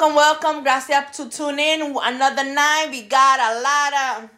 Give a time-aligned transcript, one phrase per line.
[0.00, 0.62] Welcome, welcome.
[0.62, 1.82] Gracias to tune in.
[1.82, 2.88] Another night.
[2.90, 4.30] We got a lot of.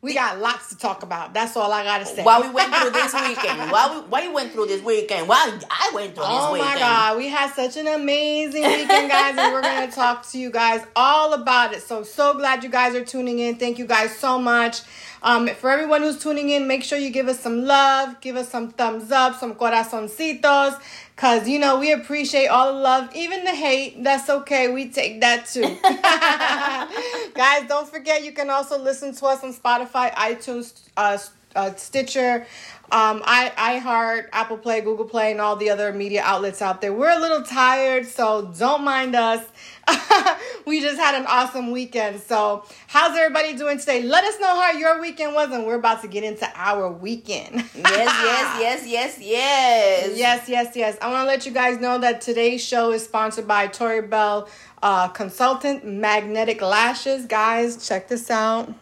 [0.00, 1.34] We got lots to talk about.
[1.34, 2.22] That's all I gotta say.
[2.22, 5.58] While we went through this weekend, while we, while you went through this weekend, while
[5.68, 6.70] I went through this weekend?
[6.70, 10.38] Oh my god, we had such an amazing weekend, guys, and we're gonna talk to
[10.38, 11.82] you guys all about it.
[11.82, 13.56] So so glad you guys are tuning in.
[13.56, 14.82] Thank you guys so much.
[15.24, 18.50] Um, for everyone who's tuning in, make sure you give us some love, give us
[18.50, 20.78] some thumbs up, some corazoncitos,
[21.16, 24.02] cause you know we appreciate all the love, even the hate.
[24.02, 25.62] That's okay, we take that too.
[27.34, 31.18] guys, don't forget you can also listen to us on Spotify, iTunes, uh,
[31.54, 32.46] uh, Stitcher,
[32.92, 36.92] um, I iHeart, Apple Play, Google Play, and all the other media outlets out there.
[36.92, 39.44] We're a little tired, so don't mind us.
[40.66, 42.20] we just had an awesome weekend.
[42.20, 44.02] So, how's everybody doing today?
[44.02, 47.56] Let us know how your weekend was, and we're about to get into our weekend.
[47.74, 50.18] Yes, yes, yes, yes, yes.
[50.18, 50.98] Yes, yes, yes.
[51.00, 54.48] I want to let you guys know that today's show is sponsored by Tori Bell
[54.82, 57.26] uh, Consultant Magnetic Lashes.
[57.26, 58.72] Guys, check this out.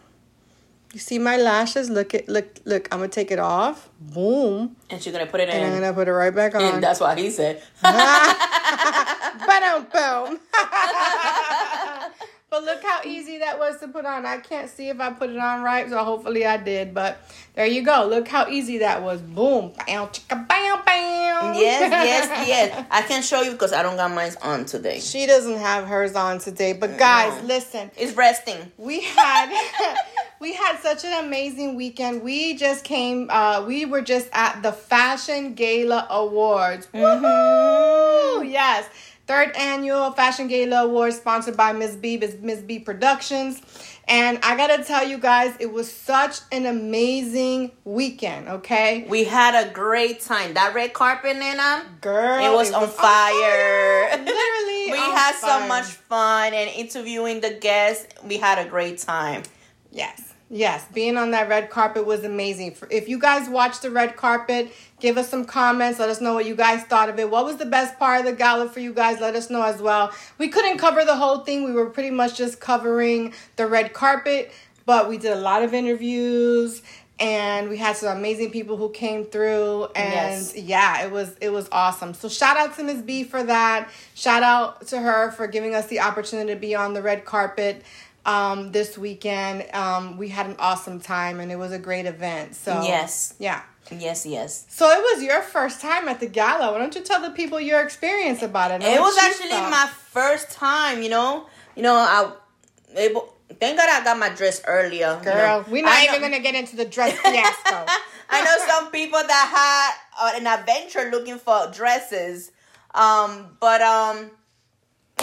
[0.93, 1.89] You see my lashes?
[1.89, 2.87] Look at look look.
[2.91, 3.89] I'm gonna take it off.
[3.99, 5.55] Boom, And she's gonna put it in.
[5.55, 6.61] and I'm gonna put it right back on.
[6.61, 7.63] And that's why he said.
[7.81, 10.39] Ba-dum, boom.
[12.53, 14.27] but look how easy that was to put on.
[14.27, 16.93] I can't see if I put it on right, so hopefully I did.
[16.93, 17.17] But
[17.55, 18.05] there you go.
[18.07, 19.21] Look how easy that was.
[19.21, 19.71] Boom.
[19.87, 21.55] Bam, chicka, bam, bam.
[21.55, 22.85] yes, yes, yes.
[22.91, 24.99] I can show you because I don't got mine on today.
[24.99, 26.73] She doesn't have hers on today.
[26.73, 27.47] But guys, No.
[27.47, 27.89] listen.
[27.97, 28.71] It's resting.
[28.77, 29.49] We had
[30.39, 32.21] we had such an amazing weekend.
[32.21, 36.85] We just came uh we were just at the Fashion Gala Awards.
[36.93, 38.47] Woohoo!
[38.47, 38.87] Yes.
[39.33, 43.59] Third annual Fashion Gala Awards sponsored by Miss B, Miss B Productions.
[44.07, 49.07] And I gotta tell you guys, it was such an amazing weekend, okay?
[49.09, 50.53] We had a great time.
[50.53, 51.83] That red carpet, Nana.
[51.99, 54.09] Girl, It was on fire.
[54.11, 54.91] Literally.
[54.91, 58.05] we on had so much fun and interviewing the guests.
[58.23, 59.41] We had a great time.
[59.91, 60.32] Yes.
[60.55, 62.75] Yes, being on that red carpet was amazing.
[62.91, 65.97] If you guys watched the red carpet, give us some comments.
[65.97, 67.31] Let us know what you guys thought of it.
[67.31, 69.19] What was the best part of the gala for you guys?
[69.19, 70.11] Let us know as well.
[70.37, 71.63] We couldn't cover the whole thing.
[71.63, 74.51] We were pretty much just covering the red carpet,
[74.85, 76.83] but we did a lot of interviews
[77.19, 80.55] and we had some amazing people who came through and Yes.
[80.55, 82.13] yeah, it was it was awesome.
[82.13, 83.01] So shout out to Ms.
[83.01, 83.89] B for that.
[84.13, 87.83] Shout out to her for giving us the opportunity to be on the red carpet
[88.25, 89.65] um this weekend.
[89.73, 92.55] Um we had an awesome time and it was a great event.
[92.55, 93.33] So Yes.
[93.39, 93.61] Yeah.
[93.91, 94.65] Yes, yes.
[94.69, 96.71] So it was your first time at the gala.
[96.71, 98.81] Why don't you tell the people your experience about it?
[98.81, 99.69] It was actually thought?
[99.69, 101.47] my first time, you know.
[101.75, 102.31] You know, I
[102.95, 105.17] able thank God I got my dress earlier.
[105.19, 105.61] you girl.
[105.61, 105.65] know.
[105.69, 107.85] We're not I even know- gonna get into the dress fiasco.
[108.29, 112.51] I know some people that had uh, an adventure looking for dresses.
[112.95, 114.31] Um, but um,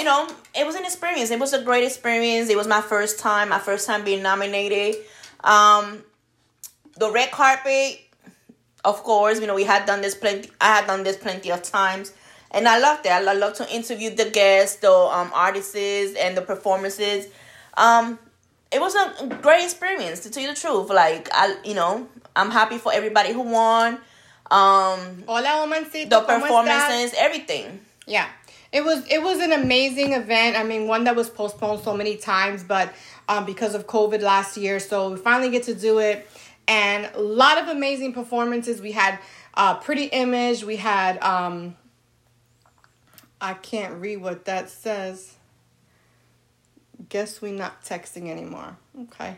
[0.00, 0.27] you know,
[0.59, 1.31] it was an experience.
[1.31, 2.49] It was a great experience.
[2.49, 4.97] It was my first time, my first time being nominated.
[5.44, 6.03] Um,
[6.97, 8.00] the red carpet,
[8.83, 10.50] of course, you know, we had done this plenty.
[10.59, 12.15] I had done this plenty of times,
[12.50, 13.10] and I loved it.
[13.10, 17.27] I lo- love to interview the guests, the um artists, and the performances.
[17.77, 18.19] Um,
[18.72, 20.89] it was a great experience to tell you the truth.
[20.89, 23.99] Like I, you know, I'm happy for everybody who won.
[24.50, 26.09] Um, Hola, womancito.
[26.09, 27.81] the performances, everything.
[28.06, 28.28] Yeah.
[28.73, 30.57] It was it was an amazing event.
[30.57, 32.93] I mean, one that was postponed so many times, but
[33.29, 36.29] um, because of COVID last year, so we finally get to do it.
[36.69, 38.81] And a lot of amazing performances.
[38.81, 39.19] We had
[39.55, 40.63] uh, Pretty Image.
[40.63, 41.77] We had um,
[43.41, 45.37] I can't read what that says.
[47.09, 48.77] Guess we not texting anymore.
[49.03, 49.37] Okay.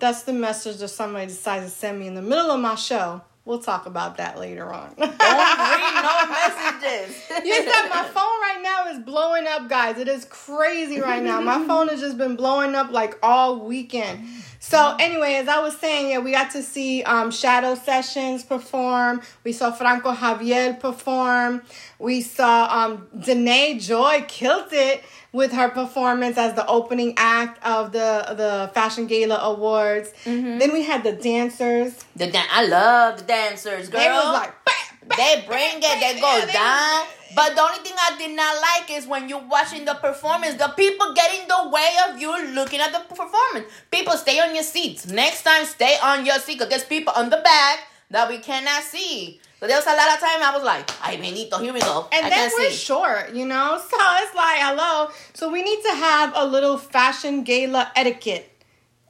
[0.00, 3.22] That's the message that somebody decides to send me in the middle of my show.
[3.50, 4.94] We'll talk about that later on.
[4.96, 7.16] Don't read no messages.
[7.44, 9.98] You said my phone right now is blowing up, guys.
[9.98, 11.40] It is crazy right now.
[11.40, 14.24] My phone has just been blowing up like all weekend.
[14.62, 19.22] So anyway, as I was saying, yeah, we got to see um, Shadow Sessions perform.
[19.42, 21.62] We saw Franco Javier perform.
[21.98, 27.92] We saw um, Danae Joy killed it with her performance as the opening act of
[27.92, 30.12] the the Fashion Gala Awards.
[30.24, 31.94] Then we had the dancers.
[32.14, 34.00] The dan- I love the dancers, girl.
[34.00, 34.72] They was like, "Bah,
[35.08, 37.06] bah, They bring it, they go down.
[37.34, 40.72] But the only thing I did not like is when you're watching the performance, the
[40.76, 43.66] people get in the way of you looking at the performance.
[43.90, 45.06] People stay on your seats.
[45.06, 47.80] Next time, stay on your seat because there's people on the back
[48.10, 49.40] that we cannot see.
[49.60, 52.08] So there was a lot of time I was like, ay, Benito, here we go.
[52.12, 52.76] And I then we're see.
[52.76, 53.78] short, you know?
[53.90, 55.10] So it's like, hello.
[55.34, 58.46] So we need to have a little fashion gala etiquette.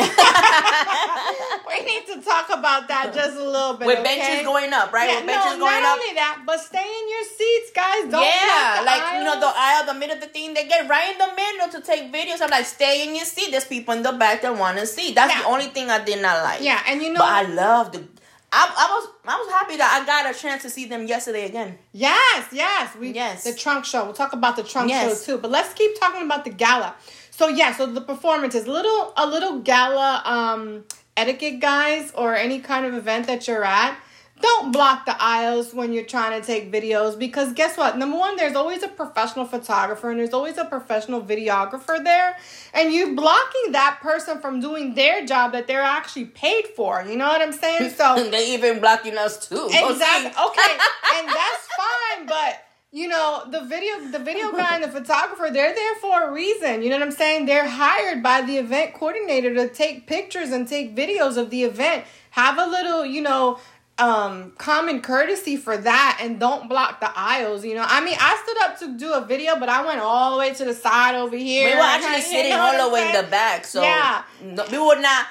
[1.69, 3.87] we need to talk about that just a little bit.
[3.87, 4.17] With okay?
[4.19, 5.09] benches going up, right?
[5.09, 5.99] Yeah, With benches no, going not up.
[6.01, 8.03] only that, but stay in your seats, guys.
[8.11, 9.87] Don't yeah, like you know the aisles.
[9.87, 12.41] aisle, the middle of the thing, they get right in the middle to take videos.
[12.43, 13.51] I'm like, stay in your seat.
[13.51, 15.13] There's people in the back that want to see.
[15.13, 15.43] That's Yeah.
[15.43, 16.63] the only thing I did not like.
[16.63, 18.05] Yeah, and you know, but I love the.
[18.53, 21.47] I, I was I was happy that I got a chance to see them yesterday
[21.47, 21.79] again.
[21.93, 22.97] Yes, yes.
[22.97, 23.45] We Yes.
[23.45, 24.03] the trunk show.
[24.05, 25.25] We'll talk about the trunk Yes.
[25.25, 25.41] show too.
[25.41, 26.97] But let's keep talking about the gala.
[27.41, 30.85] So yeah, so the performances, little a little gala um
[31.17, 33.99] etiquette guys or any kind of event that you're at.
[34.43, 37.97] Don't block the aisles when you're trying to take videos because guess what?
[37.97, 42.37] Number one, there's always a professional photographer and there's always a professional videographer there.
[42.75, 47.03] And you're blocking that person from doing their job that they're actually paid for.
[47.09, 47.93] You know what I'm saying?
[47.93, 49.65] So they even blocking us too.
[49.65, 50.31] Exactly.
[50.31, 50.73] Okay,
[51.17, 55.75] and that's fine, but you know the video, the video guy and the photographer, they're
[55.75, 56.83] there for a reason.
[56.83, 57.47] You know what I'm saying?
[57.47, 62.05] They're hired by the event coordinator to take pictures and take videos of the event.
[62.31, 63.59] Have a little, you know.
[63.99, 67.67] Um, common courtesy for that, and don't block the aisles.
[67.67, 70.33] You know, I mean, I stood up to do a video, but I went all
[70.33, 71.69] the way to the side over here.
[71.69, 74.23] We were actually sitting all the way in the back, so Yeah.
[74.43, 75.27] no, we were not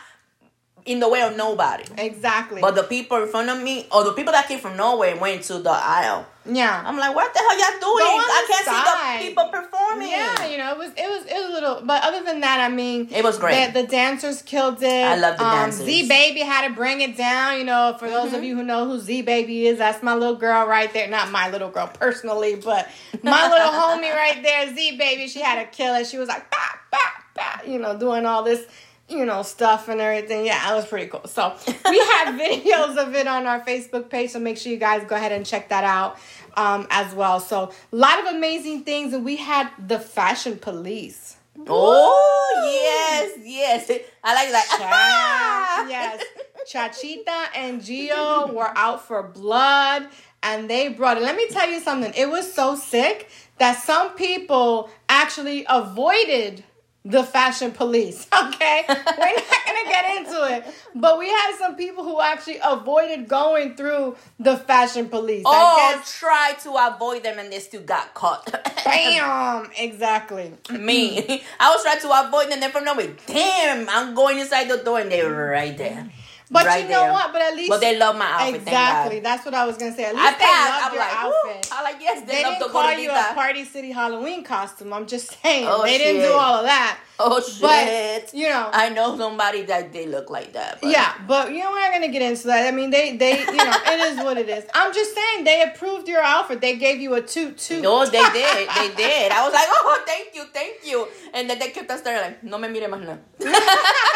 [0.85, 1.83] in the way of nobody.
[1.97, 2.62] Exactly.
[2.62, 5.41] But the people in front of me, or the people that came from nowhere, went
[5.45, 6.27] to the aisle.
[6.56, 6.84] Yeah.
[6.86, 8.06] I'm like, what the hell y'all doing?
[8.06, 9.19] I can't side.
[9.19, 10.10] see the people performing.
[10.10, 12.60] Yeah, you know, it was it was it was a little but other than that,
[12.60, 13.74] I mean It was great.
[13.74, 14.88] The, the dancers killed it.
[14.88, 15.86] I love the dancers.
[15.86, 18.36] Z Baby had to bring it down, you know, for those Mm-hmm.
[18.36, 21.07] of you who know who Z Baby is, that's my little girl right there.
[21.10, 22.90] Not my little girl personally, but
[23.24, 26.06] my little homie right there, Z Baby, she had to kill it.
[26.07, 26.57] She was like, bah,
[26.92, 26.98] bah,
[27.36, 28.66] bah, you know, doing all this
[29.12, 30.46] you know, stuff and everything.
[30.46, 31.25] Yeah, it was pretty cool.
[31.25, 31.56] So
[31.90, 34.30] we have videos of it on our Facebook page.
[34.30, 36.19] So make sure you guys go ahead and check that out
[36.56, 37.40] um, as well.
[37.40, 41.38] So a lot of amazing things, and we had the fashion police.
[41.68, 43.90] Oh yes, yes.
[44.24, 44.66] I like that.
[44.78, 46.24] Cha- yes,
[46.66, 50.07] Chachita and Gio were out for blood,
[50.44, 51.24] and they brought it.
[51.24, 52.13] Let me tell you something.
[52.16, 56.63] It was so sick that some people actually avoided
[57.09, 58.27] the fashion police.
[58.39, 60.65] Okay, we're not gonna get into it,
[60.95, 65.45] but we had some people who actually avoided going through the fashion police.
[65.45, 66.19] Or I oh, guess.
[66.19, 68.51] try to avoid them and they still got caught.
[68.85, 69.69] Bam!
[69.77, 70.53] Exactly.
[70.71, 71.19] Me,
[71.59, 72.53] I was trying to avoid them.
[72.53, 76.09] And then from nowhere, damn, I'm going inside the door and they were right there.
[76.51, 77.12] But Right you know there.
[77.13, 77.31] what?
[77.31, 78.56] But at least But they love my outfit.
[78.56, 79.19] exactly.
[79.19, 80.06] That's what I was gonna say.
[80.06, 80.69] At least I they passed.
[80.72, 81.69] love I'm your like, outfit.
[81.72, 82.19] I like yes.
[82.22, 83.31] They, They love didn't the call you a.
[83.36, 84.92] Party City Halloween costume.
[84.94, 85.66] I'm just saying.
[85.69, 86.98] Oh, they didn't do all of that.
[87.22, 87.62] Oh shit!
[87.62, 90.80] But you know, I know somebody that they look like that.
[90.81, 91.13] But yeah.
[91.28, 92.66] But you know, we're not gonna get into that.
[92.66, 94.63] I mean, they, they, you know, it is what it is.
[94.74, 96.62] I'm just saying they approved your outfit.
[96.62, 97.81] They gave you a toot toot.
[97.84, 98.69] No, they did.
[98.69, 99.34] They did.
[99.34, 101.07] I was like, oh, thank you, thank you.
[101.34, 103.19] And then they kept us staring like, no me mire más nada.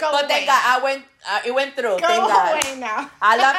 [0.00, 0.62] Go But away thank God.
[0.64, 1.04] I went.
[1.28, 1.98] Uh, it went through.
[1.98, 2.64] Go thank God.
[2.64, 3.10] away now.
[3.20, 3.58] I loved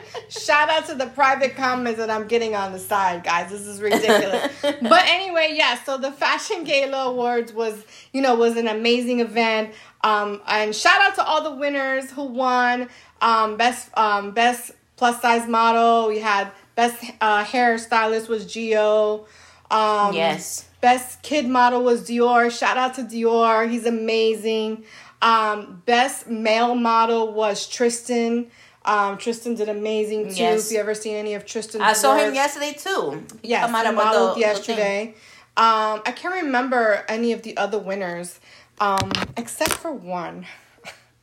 [0.00, 0.02] it.
[0.28, 3.50] Shout out to the private comments that I'm getting on the side, guys.
[3.50, 4.52] This is ridiculous.
[4.62, 5.82] but anyway, yeah.
[5.82, 9.74] So the Fashion Gala Awards was, you know, was an amazing event.
[10.04, 12.88] Um, and shout out to all the winners who won.
[13.20, 16.08] Um, best, um, best plus size model.
[16.08, 19.26] We had best uh, hairstylist was Gio.
[19.70, 20.65] Um, yes.
[20.80, 22.50] Best kid model was Dior.
[22.56, 23.68] Shout out to Dior.
[23.70, 24.84] He's amazing.
[25.22, 28.48] Um, best male model was Tristan.
[28.84, 30.34] Um, Tristan did amazing too.
[30.36, 30.66] Yes.
[30.66, 33.24] If you ever seen any of Tristan's I saw him yesterday too.
[33.42, 35.14] He Yes, he modeled the- the yesterday.
[35.56, 38.38] Um, I can't remember any of the other winners,
[38.78, 40.46] um, except for one.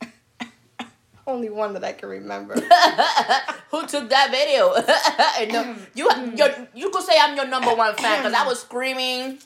[1.26, 2.54] Only one that I can remember.
[3.70, 4.74] Who took that video?
[5.94, 9.38] You, you, you could say I'm your number one fan because I was screaming.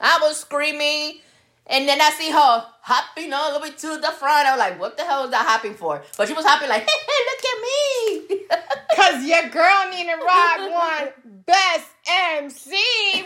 [0.00, 1.20] I was screaming.
[1.66, 4.46] And then I see her hopping all the way to the front.
[4.46, 6.02] I was like, what the hell is that hopping for?
[6.18, 8.46] But she was hopping like, hey, look at me.
[8.96, 11.08] Cause your girl Nina Rock won
[11.46, 12.76] Best MC.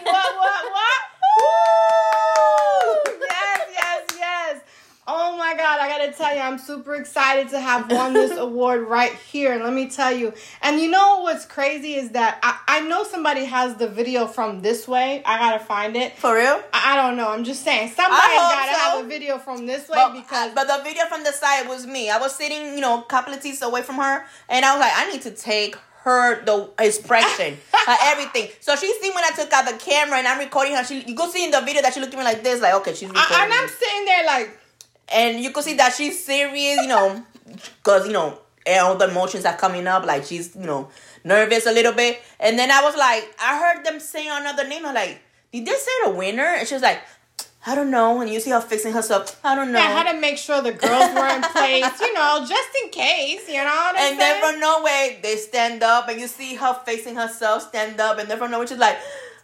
[0.04, 1.02] What what what?
[1.38, 3.14] Woo!
[3.28, 4.60] Yes, yes, yes.
[5.06, 8.88] Oh my god, I gotta tell you, I'm super excited to have won this award
[8.88, 9.62] right here.
[9.62, 13.44] Let me tell you, and you know what's crazy is that I, I know somebody
[13.44, 15.22] has the video from this way.
[15.26, 16.16] I gotta find it.
[16.16, 16.62] For real?
[16.72, 17.28] I, I don't know.
[17.28, 18.78] I'm just saying somebody gotta so.
[18.78, 21.86] have a video from this way But, because but the video from the side was
[21.86, 22.08] me.
[22.08, 24.80] I was sitting, you know, a couple of seats away from her, and I was
[24.80, 28.48] like, I need to take her the expression, her everything.
[28.60, 30.84] So she seen when I took out the camera and I'm recording her.
[30.84, 32.72] She, you go see in the video that she looked at me like this, like
[32.74, 33.36] okay, she's recording.
[33.36, 34.57] I, and I'm sitting there like
[35.12, 37.24] and you could see that she's serious, you know,
[37.82, 40.88] because you know all the emotions are coming up, like she's you know
[41.24, 42.20] nervous a little bit.
[42.40, 44.86] And then I was like, I heard them say another name.
[44.86, 45.20] I'm like,
[45.52, 46.42] did they say the winner?
[46.42, 47.00] And she was like,
[47.66, 48.20] I don't know.
[48.20, 49.38] And you see her fixing herself.
[49.44, 49.78] I don't know.
[49.78, 53.48] Yeah, had to make sure the girls were in place, you know, just in case,
[53.48, 54.52] you know what I'm and then saying?
[54.52, 58.38] from nowhere, they stand up, and you see her facing herself stand up, and then
[58.38, 58.96] from nowhere, she's like,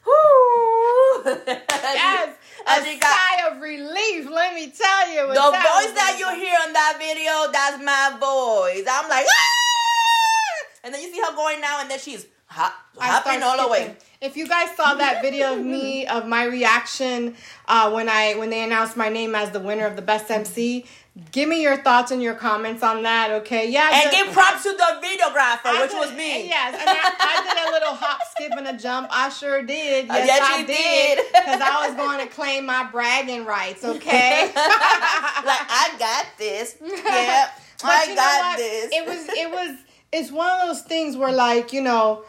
[0.07, 5.27] "Whoo!" yes, a sigh of relief, let me tell you.
[5.35, 8.85] the voice that you hear on that video, that's my voice.
[8.91, 13.43] I'm like, "Ah!" and then you see her going now, and then she's hop, hopping
[13.43, 13.97] all the way.
[14.21, 17.35] If you guys saw that video of me of my reaction
[17.67, 20.87] uh, when I when they announced my name as the winner of the best MC,
[21.31, 23.31] give me your thoughts and your comments on that.
[23.43, 23.91] Okay, yeah.
[23.93, 26.49] And the- give props to the videographer, I which did- was me.
[26.49, 29.09] Yes, and I, I did a little hop, skip, and a jump.
[29.11, 30.11] I sure did.
[30.11, 31.19] Uh, yes, yes, I did.
[31.33, 33.85] Because I was going to claim my bragging rights.
[33.85, 34.47] Okay.
[34.55, 36.77] like I got this.
[36.81, 38.91] But I got this.
[38.93, 39.79] It was it was
[40.13, 42.25] it's one of those things where like, you know,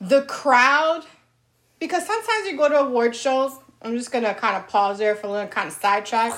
[0.00, 1.04] the crowd
[1.78, 3.52] because sometimes you go to award shows,
[3.82, 6.32] I'm just gonna kind of pause there for a little kind of sidetrack,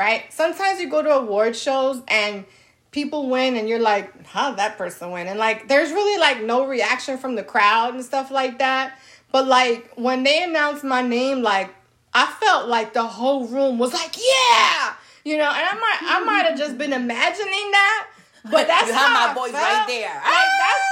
[0.00, 0.32] right?
[0.32, 2.46] Sometimes you go to award shows and
[2.90, 5.26] people win and you're like, how that person win?
[5.28, 8.98] And like there's really like no reaction from the crowd and stuff like that.
[9.30, 11.68] But like when they announced my name, like
[12.14, 16.24] I felt like the whole room was like, yeah, you know, and I might I
[16.24, 18.06] might have just been imagining that,
[18.50, 19.62] but that's You how my I voice felt.
[19.62, 20.14] right there.
[20.14, 20.84] Like that's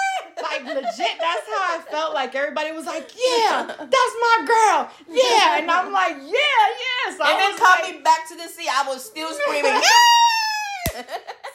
[0.42, 1.14] like legit.
[1.21, 2.14] That's how I felt.
[2.14, 7.16] Like everybody was like, yeah, that's my girl, yeah, and I'm like, yeah, yeah.
[7.16, 8.68] So and I then was call like, me back to the sea.
[8.71, 9.73] I was still screaming.
[9.83, 11.02] "Yeah!"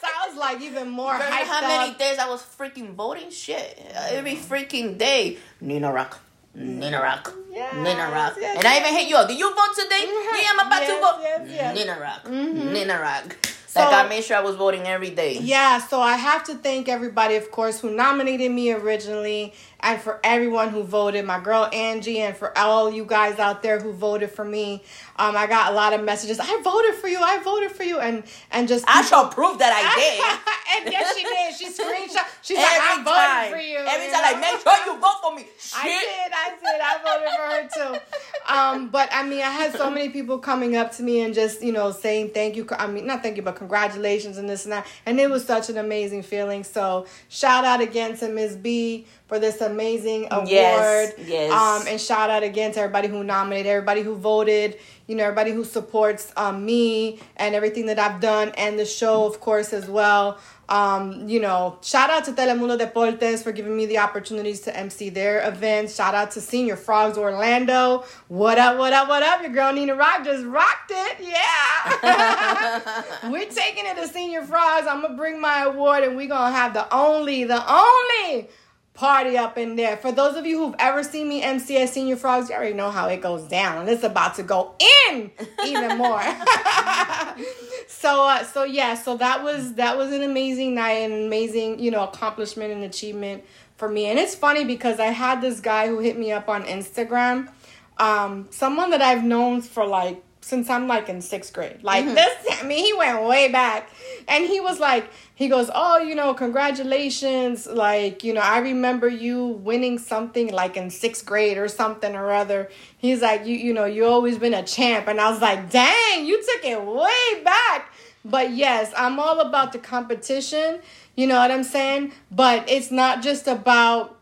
[0.00, 1.98] so I was like even more hyped how many up.
[1.98, 3.30] days I was freaking voting?
[3.30, 3.78] Shit,
[4.10, 5.38] every freaking day.
[5.60, 6.20] Nina Rock,
[6.54, 8.34] Nina Rock, Yes, Nina Rock.
[8.40, 9.16] yes, and I even hit you.
[9.16, 9.28] up.
[9.28, 10.04] Did you vote today?
[10.06, 10.42] Mhm.
[10.42, 11.18] Yeah, I'm about Yes, to vote.
[11.22, 11.74] yes, yes.
[11.76, 13.36] Nina Rock, Nina Rock.
[13.74, 15.38] So- like I made sure I was voting every day.
[15.40, 19.52] Yeah, so I have to thank everybody, of course, who nominated me originally,
[19.84, 21.24] and for everyone who voted.
[21.24, 24.82] My girl Angie, and for all you guys out there who voted for me.
[25.16, 26.40] Um, I got a lot of messages.
[26.40, 27.18] I voted for you.
[27.20, 29.84] I voted for you, and and just I shall prove that I
[30.80, 30.84] did.
[30.84, 31.54] and yes, she did.
[31.54, 32.26] She screenshot.
[32.42, 33.52] She's like, I Every voted time.
[33.52, 33.76] for you.
[33.78, 35.46] Every you time, like, make sure you vote for me.
[35.58, 35.78] Shit.
[35.80, 36.80] I did, I did.
[36.80, 38.52] I voted for her too.
[38.52, 41.62] Um, but I mean, I had so many people coming up to me and just
[41.62, 42.66] you know saying thank you.
[42.78, 44.86] I mean, not thank you, but congratulations and this and that.
[45.06, 46.64] And it was such an amazing feeling.
[46.64, 48.56] So shout out again to Ms.
[48.56, 50.48] B for this amazing award.
[50.48, 51.52] Yes, yes.
[51.52, 54.78] Um, and shout out again to everybody who nominated, everybody who voted.
[55.06, 59.26] You know, everybody who supports um, me and everything that I've done, and the show,
[59.26, 60.38] of course, as well.
[60.66, 65.10] Um, you know, shout out to Telemundo Deportes for giving me the opportunities to MC
[65.10, 65.94] their events.
[65.94, 68.04] Shout out to Señor Frog's Orlando.
[68.28, 69.42] What up, what up, what up?
[69.42, 71.16] Your girl Nina Rock just rocked it.
[71.20, 73.02] Yeah.
[73.30, 74.86] we're taking it to Señor Frog's.
[74.86, 78.48] I'm going to bring my award and we're going to have the only, the only
[78.94, 79.96] party up in there.
[79.96, 82.90] For those of you who've ever seen me MC at Señor Frog's, you already know
[82.90, 83.80] how it goes down.
[83.80, 84.74] And it's about to go
[85.10, 85.30] in
[85.66, 86.22] even more.
[87.88, 91.90] so uh, so yeah, so that was that was an amazing night, an amazing, you
[91.90, 93.44] know, accomplishment and achievement
[93.76, 94.06] for me.
[94.06, 97.50] And it's funny because I had this guy who hit me up on Instagram.
[97.98, 101.82] Um, someone that I've known for like since I'm like in sixth grade.
[101.82, 102.14] Like mm-hmm.
[102.14, 103.88] this, I mean, he went way back.
[104.28, 107.66] And he was like, he goes, Oh, you know, congratulations.
[107.66, 112.30] Like, you know, I remember you winning something like in sixth grade or something or
[112.30, 112.68] other.
[112.98, 115.08] He's like, You, you know, you always been a champ.
[115.08, 117.90] And I was like, dang, you took it way back.
[118.22, 120.80] But yes, I'm all about the competition.
[121.16, 122.12] You know what I'm saying?
[122.30, 124.13] But it's not just about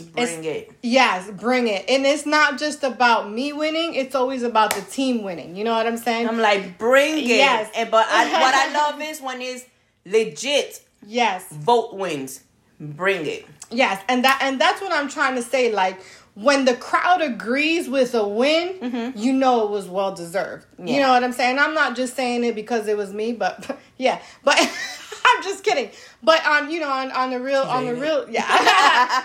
[0.00, 0.72] Bring it.
[0.82, 1.84] Yes, bring it.
[1.88, 5.56] And it's not just about me winning, it's always about the team winning.
[5.56, 6.28] You know what I'm saying?
[6.28, 7.26] I'm like, bring it.
[7.26, 7.70] Yes.
[7.76, 9.64] And, but I, what I love is when it's
[10.04, 11.46] legit yes.
[11.50, 12.42] vote wins.
[12.78, 13.46] Bring it.
[13.70, 14.02] Yes.
[14.08, 16.00] And that and that's what I'm trying to say like
[16.34, 20.66] when the crowd agrees with a win, you know it was well deserved.
[20.78, 21.00] You Mm-hmm.
[21.00, 21.58] Know what I'm saying?
[21.58, 24.20] I'm not just saying it because it was me, but yeah.
[24.44, 24.56] But
[25.26, 25.90] I'm just kidding.
[26.22, 28.46] But on you know on, on the real on the real yeah.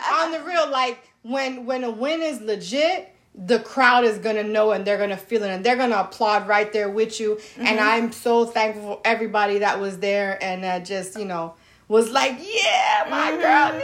[0.24, 4.72] On the real like when when a win is legit the crowd is gonna know
[4.72, 7.34] and they're gonna feel it and they're gonna applaud right there with you.
[7.58, 7.88] And Mm-hmm.
[8.06, 11.56] i'm so thankful for everybody that was there and uh, just you know
[11.90, 13.78] was like yeah my girl Mm-hmm.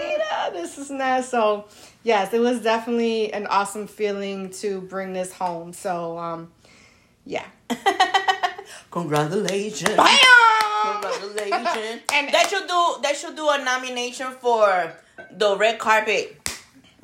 [0.53, 1.65] nina this is that so
[2.03, 5.73] yes it was definitely an awesome feeling to bring this home.
[5.73, 6.49] So um
[7.25, 7.45] yeah
[8.91, 9.95] Congratulations.
[9.95, 11.01] Bam!
[11.01, 12.01] Congratulations.
[12.13, 14.93] And- they should do they should do a nomination for
[15.31, 16.37] the red carpet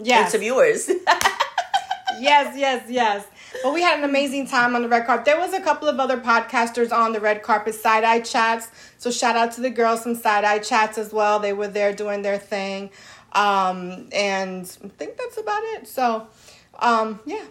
[0.02, 0.90] yes interviewers.
[2.20, 3.26] yes, yes, yes.
[3.64, 5.26] But we had an amazing time on the red carpet.
[5.26, 8.68] There was a couple of other podcasters on the red carpet, side eye chats.
[8.98, 11.40] So shout out to the girls from side eye chats as well.
[11.40, 12.92] They were there doing their thing,
[13.32, 15.88] um, and I think that's about it.
[15.88, 16.28] So,
[16.80, 17.46] um, yeah.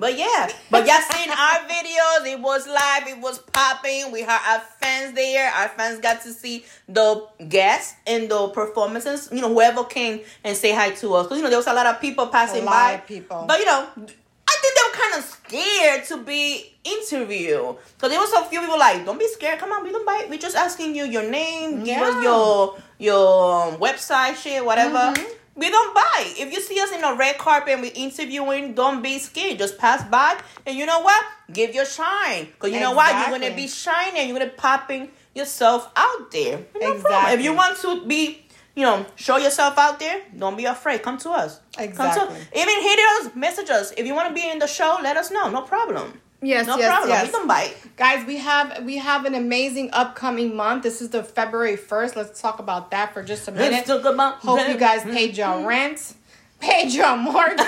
[0.00, 2.26] But yeah, but y'all seen our videos.
[2.26, 3.06] It was live.
[3.06, 4.10] It was popping.
[4.10, 5.52] We had our fans there.
[5.52, 9.28] Our fans got to see the guests and the performances.
[9.30, 11.26] You know, whoever came and say hi to us.
[11.26, 12.96] Because you know there was a lot of people passing by.
[13.06, 13.44] people.
[13.46, 17.76] But you know, I think they were kind of scared to be interviewed.
[17.96, 19.58] Because there was a few people like, don't be scared.
[19.58, 20.30] Come on, we don't bite.
[20.30, 21.84] We're just asking you your name.
[21.84, 25.12] Give us your your um, website shit, whatever.
[25.14, 25.30] Mhm.
[25.60, 26.20] We don't buy.
[26.42, 29.58] If you see us in a red carpet and we interviewing, don't be scared.
[29.58, 31.22] Just pass by, and you know what?
[31.52, 33.12] Give your shine, cause you know what?
[33.14, 34.28] You're gonna be shining.
[34.28, 36.56] You're gonna popping yourself out there.
[36.74, 36.96] No problem.
[36.96, 37.34] Exactly.
[37.34, 41.02] If you want to be, you know, show yourself out there, don't be afraid.
[41.02, 41.60] Come to us.
[41.76, 42.36] Come to Exactly.
[42.62, 43.92] even hit us, message us.
[43.98, 45.50] If you want to be in the show, let us know.
[45.50, 46.20] No problem.
[46.42, 47.10] Yes, No yes, problem.
[47.10, 47.32] yes.
[47.38, 47.76] We bite.
[47.96, 50.82] Guys, we have we have an amazing upcoming month.
[50.82, 52.16] This is the February first.
[52.16, 53.72] Let's talk about that for just a minute.
[53.72, 55.12] Let's talk about- Hope you guys mm-hmm.
[55.12, 55.66] paid your mm-hmm.
[55.66, 56.14] rent,
[56.60, 57.58] paid your mortgage,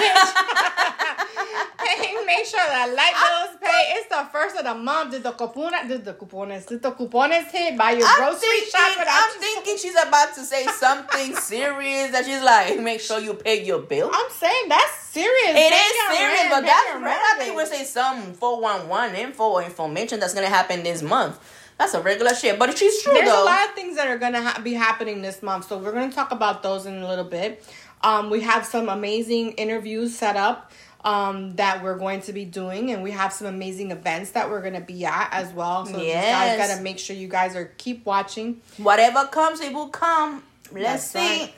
[1.79, 3.95] pay, make sure that light bills pay.
[3.97, 5.13] It's the first of the month.
[5.13, 5.73] Did the coupon?
[5.89, 6.67] Did the coupones?
[6.67, 7.77] Did the coupones hit?
[7.77, 12.25] by your I'm grocery thinking, shop I'm thinking she's about to say something serious that
[12.25, 14.11] she's like, make sure you pay your bill.
[14.13, 15.51] I'm saying that's serious.
[15.51, 17.21] It Pay is serious, rent, but that's right.
[17.35, 21.39] I think we'll say some 411 info or information that's going to happen this month.
[21.79, 22.59] That's a regular shit.
[22.59, 23.43] But she's true, There's though.
[23.43, 26.13] a lot of things that are gonna ha- be happening this month, so we're gonna
[26.13, 27.65] talk about those in a little bit.
[28.03, 30.73] Um, we have some amazing interviews set up
[31.05, 34.63] um, that we're going to be doing, and we have some amazing events that we're
[34.63, 35.85] gonna be at as well.
[35.87, 36.59] So you Yes.
[36.59, 38.61] guys gotta make sure you guys are keep watching.
[38.77, 40.43] Whatever comes, it will come.
[40.73, 41.19] Let's That's see.
[41.19, 41.55] right.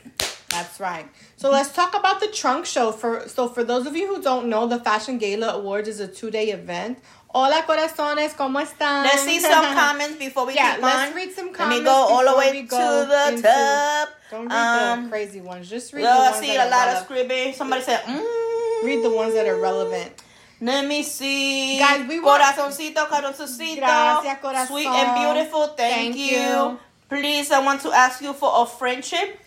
[0.50, 1.06] That's right.
[1.36, 2.92] So let's talk about the trunk show.
[2.92, 6.06] For so for those of you who don't know, the Fashion Gala Awards is a
[6.08, 6.98] two day event.
[7.36, 9.02] Hola corazones, ¿cómo están?
[9.02, 11.16] Let's see some comments before we Yeah, keep let's on.
[11.16, 14.08] read some Let me go all the way to the top.
[14.30, 15.68] Don't read Um, the crazy ones.
[15.68, 17.52] Just read the Oh, I ones see that a lot of scribbling.
[17.54, 18.84] Somebody said, mm.
[18.84, 20.12] Read the ones that are relevant.
[20.60, 21.76] Let me see.
[21.78, 23.80] Guys, we want- Corazoncito, corazoncito.
[23.80, 24.66] Gracias, corazón.
[24.68, 25.66] Sweet and beautiful.
[25.76, 26.38] Thank, Thank you.
[26.38, 26.78] you.
[27.08, 29.40] Please, I want to ask you for a friendship.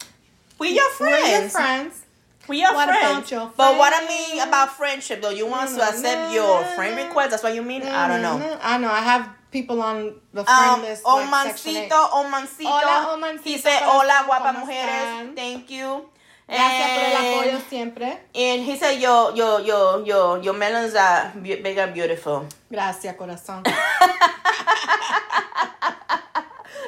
[0.60, 1.08] We your We're
[1.42, 2.04] your friends.
[2.48, 3.30] We your What friends.
[3.32, 7.32] about But what I mean about friendship, though, you want to accept your friend request.
[7.32, 7.84] That's what you mean.
[7.84, 8.38] I don't know.
[8.40, 8.60] Mhm.
[8.64, 8.90] I know.
[8.92, 11.04] I have people on the friend Um, list.
[11.06, 11.28] like.
[11.28, 12.72] Omancito, Omancito.
[12.72, 14.90] Hola, Omancito, He said, hola, guapa mujeres.
[14.90, 15.36] están?
[15.36, 16.10] Thank you.
[16.48, 18.18] Gracias por el And- apoyo siempre.
[18.34, 22.46] And he said, "Yo, yo, yo, yo, your melons are big and beautiful.
[22.72, 23.64] Gracias, corazón.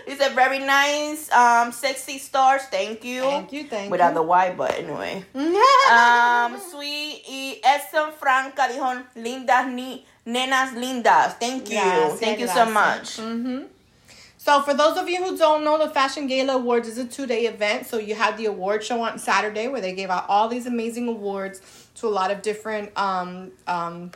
[0.10, 2.64] He said, very nice, um, sexy stars.
[2.64, 3.22] Thank you.
[3.22, 3.92] Thank you, thank you.
[3.92, 4.16] Without you.
[4.16, 5.24] the Y, but anyway.
[5.90, 11.40] Um, sweet y Edson Franca dijo, lindas ni nenas lindas.
[11.40, 11.80] Thank you.
[11.80, 13.18] Gracias, Thank you so much.
[13.18, 13.64] Mm-hmm.
[14.38, 17.28] So, for those of you who don't know, the Fashion Gala Awards is a two
[17.28, 17.86] day event.
[17.86, 21.08] So, you had the award show on Saturday where they gave out all these amazing
[21.08, 21.62] awards
[21.96, 24.12] to a lot of different um, um,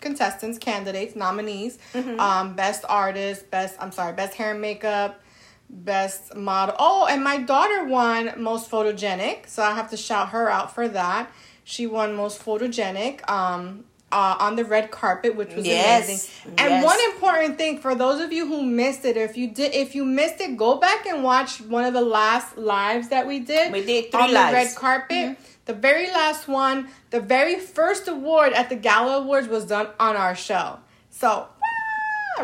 [0.00, 1.78] contestants, candidates, nominees.
[1.92, 2.20] Mm-hmm.
[2.20, 5.20] Um, best artist, best, I'm sorry, best hair and makeup,
[5.68, 6.74] best model.
[6.78, 9.48] Oh, and my daughter won most photogenic.
[9.48, 11.30] So, I have to shout her out for that.
[11.64, 13.28] She won most photogenic.
[13.30, 16.54] Um, uh, on the red carpet, which was Yes, amazing.
[16.58, 16.84] And yes.
[16.84, 20.04] one important thing for those of you who missed it, if you did, if you
[20.04, 23.72] missed it, go back and watch one of the last lives that we did.
[23.72, 24.50] We did three on lives.
[24.50, 25.38] the red carpet.
[25.64, 30.16] The very last one, the very first award at the Gala Awards was done on
[30.16, 30.78] our show.
[31.10, 31.48] So,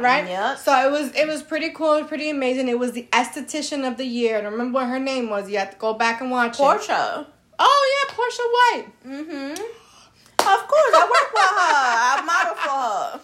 [0.00, 0.26] right?
[0.26, 0.58] Yep.
[0.58, 2.68] So it was it was pretty cool, pretty amazing.
[2.68, 4.38] It was the esthetician of the year.
[4.38, 5.50] I don't remember what her name was.
[5.50, 6.56] You have to go back and watch it.
[6.58, 7.26] Portia.
[7.58, 8.86] Oh yeah, Portia White.
[9.06, 9.62] Mm-hmm.
[10.40, 11.74] Of course, I work for her.
[12.18, 12.54] I model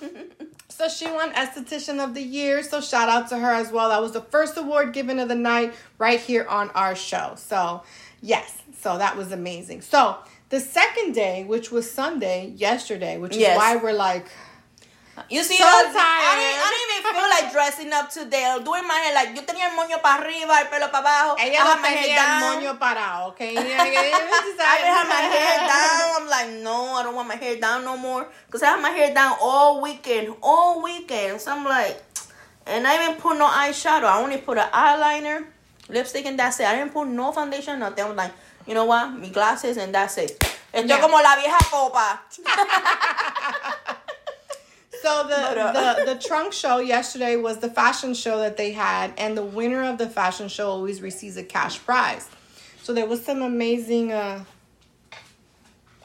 [0.01, 0.45] for her.
[0.71, 2.63] So she won esthetician of the year.
[2.63, 3.89] So shout out to her as well.
[3.89, 7.33] That was the first award given of the night right here on our show.
[7.35, 7.83] So
[8.23, 9.81] yes, so that was amazing.
[9.81, 10.19] So
[10.51, 13.57] the second day, which was Sunday, yesterday, which is Yes.
[13.57, 14.27] why we're like,
[15.29, 15.97] You see, So I, tired.
[15.99, 18.45] I, didn't, I didn't even feel like dressing up today.
[18.55, 21.37] or doing my hair like yo tenía el moño para arriba, el pelo para abajo.
[21.39, 22.43] I ella had no my hair tenía el down.
[22.63, 23.57] moño parado, okay?
[23.59, 26.23] I had my hair down.
[26.23, 28.27] I'm like, no, I don't want my hair down no more.
[28.47, 30.35] Because I had my hair down all weekend.
[30.43, 31.41] All weekend.
[31.41, 32.03] So I'm like,
[32.67, 34.05] and I didn't put no eyeshadow.
[34.05, 35.45] I only put an eyeliner,
[35.89, 36.67] lipstick, and that's it.
[36.67, 38.05] I didn't put no foundation, nothing.
[38.05, 38.33] I was like,
[38.67, 39.11] you know what?
[39.13, 40.39] My glasses, and that's it.
[40.73, 41.01] Estoy Yeah.
[41.01, 42.21] como la vieja copa.
[45.03, 49.13] So the, uh, the the trunk show yesterday was the fashion show that they had,
[49.17, 52.29] and the winner of the fashion show always receives a cash prize.
[52.83, 54.45] So there was some amazing, uh,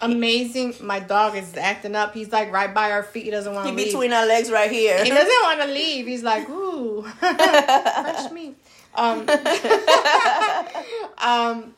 [0.01, 0.75] amazing.
[0.81, 2.13] My dog is acting up.
[2.13, 3.23] He's like right by our feet.
[3.25, 3.85] He doesn't want to leave.
[3.85, 5.03] He's between our legs right here.
[5.03, 6.05] he doesn't want to leave.
[6.05, 8.57] He's like, ooh, fresh meat.
[8.95, 9.27] Um,
[11.17, 11.73] um,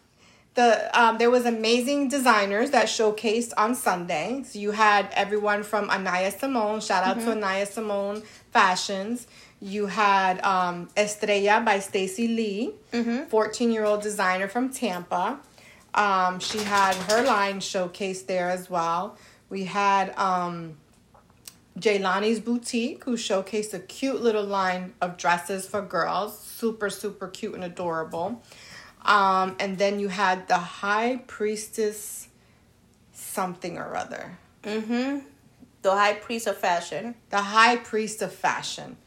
[0.56, 4.44] the um, there was amazing designers that showcased on Sunday.
[4.46, 6.80] So you had everyone from Anaya Simone.
[6.80, 9.28] Shout out to Anaya Simone Fashions.
[9.62, 12.74] You had um, Estrella by Stacy Lee,
[13.30, 15.40] 14 year old designer from Tampa.
[15.94, 19.18] Um, she had her line showcased there as well.
[19.50, 20.78] We had um,
[21.80, 26.40] Jaylani's Boutique, who showcased a cute little line of dresses for girls.
[26.40, 28.42] Super, super cute and adorable.
[29.06, 32.28] Um, and then you had the High Priestess
[33.36, 34.38] something or other.
[34.64, 35.20] Mm-hmm.
[35.82, 37.16] The high priest of fashion.
[37.30, 38.98] The High Priest of Fashion.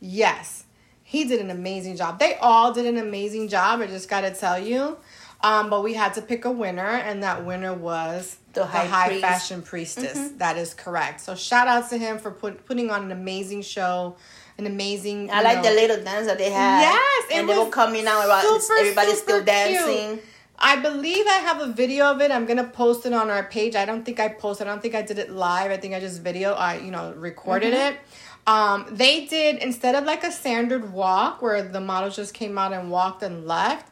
[0.00, 0.64] Yes.
[1.02, 2.18] He did an amazing job.
[2.18, 4.96] They all did an amazing job, I just gotta tell you.
[5.42, 9.20] Um, but we had to pick a winner, and that winner was The High Priest.
[9.20, 10.30] Fashion Priestess.
[10.38, 11.20] That is correct.
[11.20, 14.16] So shout out to him for put, putting on an amazing show,
[14.58, 15.30] an amazing.
[15.30, 16.80] I like know- the little dance that they had.
[16.82, 20.08] Yes, and they were coming out super, Everybody's still dancing.
[20.18, 20.24] cute.
[20.64, 22.30] I believe I have a video of it.
[22.30, 23.74] I'm gonna post it on our page.
[23.74, 24.68] I don't think I posted.
[24.68, 25.70] I don't think I did it live.
[25.72, 26.52] I think I just video.
[26.52, 27.94] I you know recorded Mm-hmm.
[27.94, 28.00] it.
[28.46, 32.72] Um, they did instead of like a standard walk where the models just came out
[32.72, 33.88] and walked and left.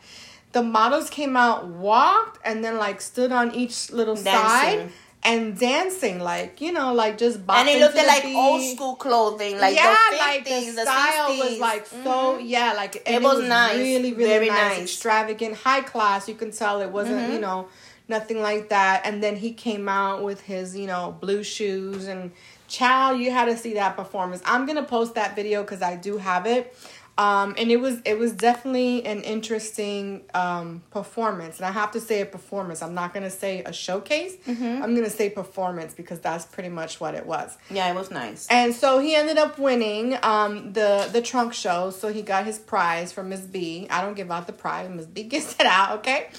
[0.52, 4.32] The models came out, walked, and then like stood on each little Dancing.
[4.32, 4.88] side
[5.22, 8.34] and dancing, like you know, like just And it looked the like beat.
[8.36, 11.38] old school clothing, like yeah, the 50s, like the, the style 60s.
[11.50, 13.76] was like so yeah, like and It was nice.
[13.76, 14.72] really really Very nice, nice.
[14.74, 14.82] Mm-hmm.
[14.82, 16.28] extravagant, high class.
[16.28, 17.68] You can tell it wasn't you know
[18.08, 19.02] nothing like that.
[19.04, 22.32] And then he came out with his you know blue shoes and
[22.66, 24.40] child, you had to see that performance.
[24.46, 26.74] I'm gonna post that video because I do have it.
[27.20, 32.00] Um, and it was it was definitely an interesting um, performance, and I have to
[32.00, 32.80] say a performance.
[32.80, 34.36] I'm not gonna say a showcase.
[34.46, 34.82] Mm-hmm.
[34.82, 37.58] I'm gonna say performance because that's pretty much what it was.
[37.68, 38.46] Yeah, it was nice.
[38.48, 41.90] And so he ended up winning um, the the trunk show.
[41.90, 43.86] So he got his prize from Miss B.
[43.90, 44.88] I don't give out the prize.
[44.88, 46.30] Miss B gets it out, okay?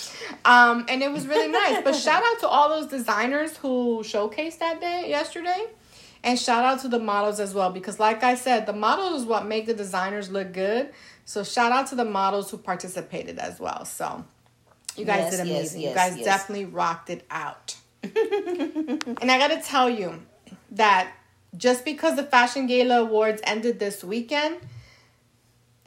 [0.45, 1.83] Um, and it was really nice.
[1.83, 5.67] But shout out to all those designers who showcased that day yesterday.
[6.23, 9.27] And shout out to the models as well because like I said, the models is
[9.27, 10.91] what make the designers look good.
[11.25, 13.85] So shout out to the models who participated as well.
[13.85, 14.23] So
[14.95, 15.81] you guys Yes, did yes, amazing.
[15.81, 16.25] you guys yes.
[16.25, 17.75] definitely rocked it out.
[18.03, 20.21] And I gotta tell you
[20.71, 21.11] that
[21.57, 24.57] just because the Fashion Gala Awards ended this weekend,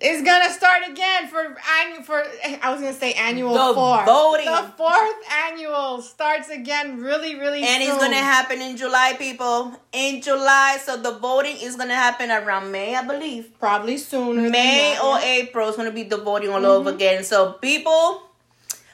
[0.01, 2.23] it's gonna start again for annual for
[2.63, 4.05] I was gonna say annual The four.
[4.05, 4.47] voting.
[4.47, 7.93] The fourth annual starts again really, really And soon.
[7.93, 9.73] it's gonna happen in July, people.
[9.93, 13.57] In July, so the voting is gonna happen around May, I believe.
[13.61, 14.51] probably soon.
[14.51, 16.97] May or April is gonna be the voting all over mm-hmm.
[16.97, 17.25] again.
[17.25, 18.23] So people,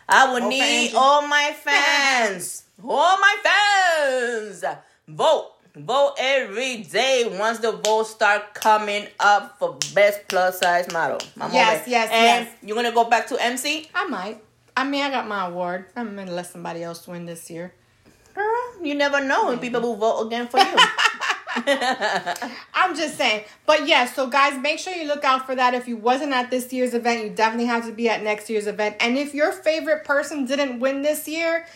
[0.07, 4.65] I would Vote need all my fans, all my fans,
[5.09, 5.53] vote.
[5.87, 11.19] Vote every day once the votes start coming up for best plus size model.
[11.41, 12.57] I'm Yes, yes, and yes.
[12.63, 13.89] you're gonna go back to MC?
[13.95, 14.43] I might.
[14.77, 15.87] I mean, I got my award.
[15.97, 17.73] I'm gonna let somebody else win this year.
[18.35, 20.77] Girl, you never know when people will vote again for you.
[22.75, 23.45] I'm just saying.
[23.67, 25.75] But yeah, so guys, make sure you look out for that.
[25.75, 28.67] If you wasn't at this year's event, you definitely have to be at next year's
[28.67, 28.97] event.
[29.01, 31.67] And if your favorite person didn't win this year,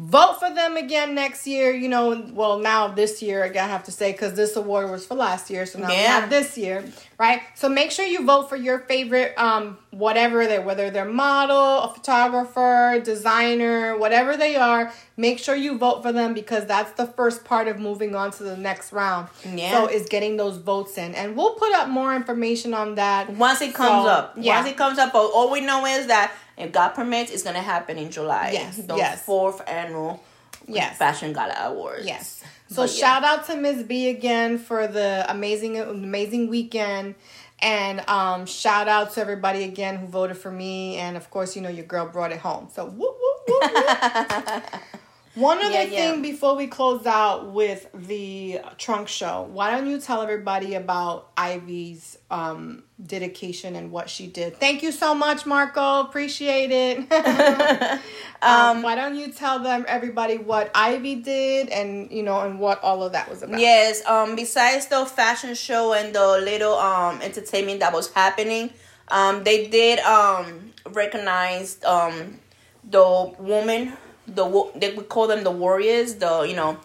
[0.00, 1.72] vote for them again next year.
[1.74, 5.14] You know, well, now this year, I have to say, because this award was for
[5.14, 6.84] last year, so now we have this year,
[7.20, 7.42] right?
[7.54, 11.92] So make sure you vote for your favorite, um, whatever they, whether they're model, a
[11.92, 14.90] photographer, designer, whatever they are.
[15.18, 18.42] Make sure you vote for them because that's the first part of moving on to
[18.42, 19.28] the next round.
[19.44, 19.72] Yeah.
[19.72, 23.60] So is getting those votes in, and we'll put up more information on that Once
[23.60, 24.56] it comes So, up, yeah.
[24.56, 27.60] once it comes up, all all we know is that if God permits, it's gonna
[27.60, 28.52] happen in July.
[28.54, 29.22] Yes, the yes.
[29.22, 30.22] fourth annual
[30.66, 30.96] Yes.
[30.98, 32.06] Fashion Gala Awards.
[32.06, 32.42] Yes.
[32.68, 33.00] So But yeah.
[33.00, 37.14] shout out to Miss B again for the amazing amazing weekend.
[37.62, 40.96] And um, shout out to everybody again who voted for me.
[40.96, 42.68] And of course, you know, your girl brought it home.
[42.72, 44.64] So whoop, whoop, whoop, whoop.
[45.36, 46.10] One other Yeah, yeah.
[46.12, 51.30] thing before we close out with the trunk show, why don't you tell everybody about
[51.36, 54.56] Ivy's um, dedication and what she did?
[54.58, 56.00] Thank you so much, Marco.
[56.00, 56.98] Appreciate it.
[58.42, 62.82] um, why don't you tell them everybody what Ivy did and you know and what
[62.82, 63.60] all of that was about?
[63.60, 64.04] Yes.
[64.06, 64.34] Um.
[64.34, 68.70] Besides the fashion show and the little um entertainment that was happening,
[69.08, 72.40] um, they did um recognize um
[72.82, 73.92] the woman,
[74.34, 76.78] the they we call them the warriors, the you know,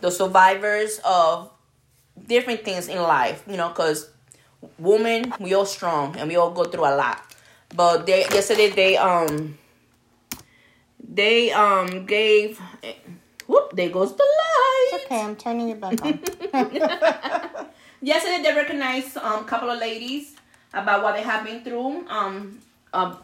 [0.00, 1.50] the survivors of
[2.26, 3.44] different things in life.
[3.48, 4.10] You know, because
[4.78, 7.22] women we all strong and we all go through a lot.
[7.74, 9.58] But they yesterday they um
[11.02, 12.60] they um gave
[13.46, 15.00] whoop there goes the light.
[15.04, 16.18] Okay, I'm turning it back on.
[18.02, 20.34] Yesterday they recognized um couple of ladies
[20.74, 22.06] about what they have been through.
[22.08, 22.60] Um
[22.92, 23.18] um,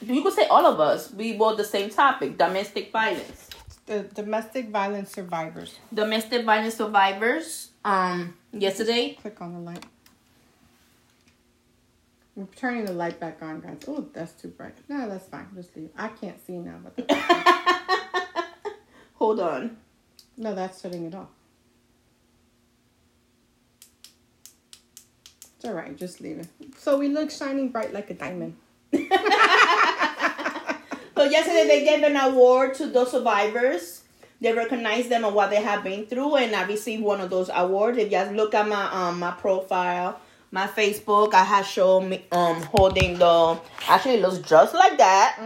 [0.00, 3.48] you could say all of us, we bought the same topic: domestic violence.
[3.86, 5.78] The domestic violence survivors.
[5.92, 7.70] Domestic violence survivors.
[7.84, 9.14] Um, yesterday.
[9.20, 9.84] Click on the light.
[12.36, 13.78] I'm turning the light back on, guys.
[13.88, 14.74] Oh, that's too bright.
[14.88, 15.46] No, that's fine.
[15.54, 15.90] Just leave.
[15.98, 17.10] I can't see now, but
[19.16, 19.76] Hold on.
[20.36, 21.28] no, that's shutting it off.
[25.56, 25.96] It's all right.
[25.96, 26.48] Just leave it.
[26.78, 28.56] So we look shining bright like a diamond.
[31.16, 34.02] So yesterday they gave an award to those survivors.
[34.40, 37.48] They recognize them on what they have been through, and I received one of those
[37.54, 37.96] awards.
[37.98, 40.18] If you guys look at my um my profile,
[40.50, 43.56] my Facebook, I have shown me um holding the
[43.88, 45.38] actually it looks just like that,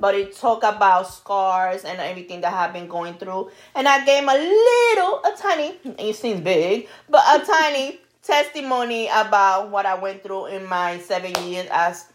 [0.00, 4.22] but it talk about scars and everything that I've been going through, and I gave
[4.22, 10.22] a little, a tiny, it seems big, but a tiny testimony about what I went
[10.22, 12.06] through in my seven years as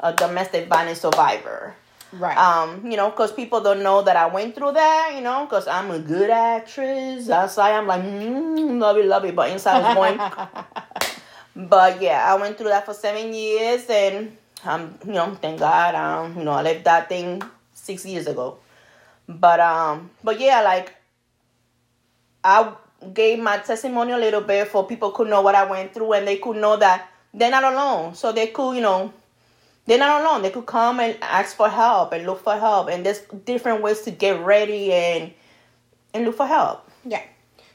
[0.00, 1.74] a domestic violence survivor
[2.12, 2.36] Right.
[2.36, 5.66] um, you know, because people don't know that I went through that, you know, because
[5.66, 7.28] I'm a good actress.
[7.28, 9.94] Outside, I'm like, mm, love it, love it, but inside I was
[11.54, 11.66] going.
[11.68, 15.94] but yeah, I went through that for seven years, and um, you know, thank God,
[15.94, 17.42] um, you know, I left that thing
[17.74, 18.58] six years ago.
[19.28, 20.94] But um, but yeah, like
[22.44, 22.72] I
[23.12, 26.26] gave my testimony a little bit for people could know what I went through, and
[26.26, 29.12] they could know that they're not alone, so they could, you know
[29.86, 30.42] they're not alone.
[30.42, 32.88] They could come and ask for help and look for help.
[32.88, 35.32] And there's different ways to get ready and
[36.12, 36.90] and look for help.
[37.04, 37.22] Yeah.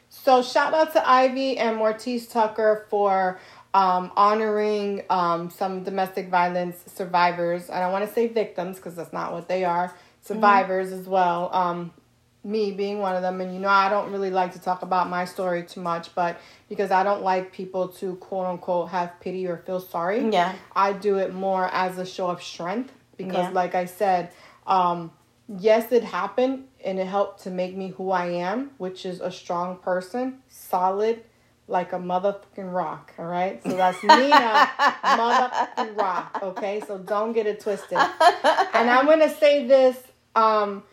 [0.09, 3.39] So shout out to Ivy and Mortiz Tucker for
[3.73, 7.69] um, honoring um, some domestic violence survivors.
[7.69, 9.95] And I want to say victims because that's not what they are.
[10.21, 11.49] Survivors as well.
[11.53, 11.91] Um,
[12.43, 13.39] me being one of them.
[13.41, 16.39] And you know, I don't really like to talk about my story too much, but
[16.69, 20.27] because I don't like people to quote unquote have pity or feel sorry.
[20.29, 20.53] Yeah.
[20.75, 23.49] I do it more as a show of strength because, Yeah.
[23.51, 24.31] like I said,
[24.65, 25.11] um,
[25.59, 29.31] yes, it happened and it helped to make me who I am, which is a
[29.31, 31.23] strong person, solid,
[31.67, 33.13] like a motherfucking rock.
[33.19, 34.69] All right, so that's Nina,
[35.03, 36.39] motherfucking rock.
[36.41, 37.97] Okay, so don't get it twisted.
[37.99, 39.97] And I'm gonna say this.
[40.35, 40.83] Um,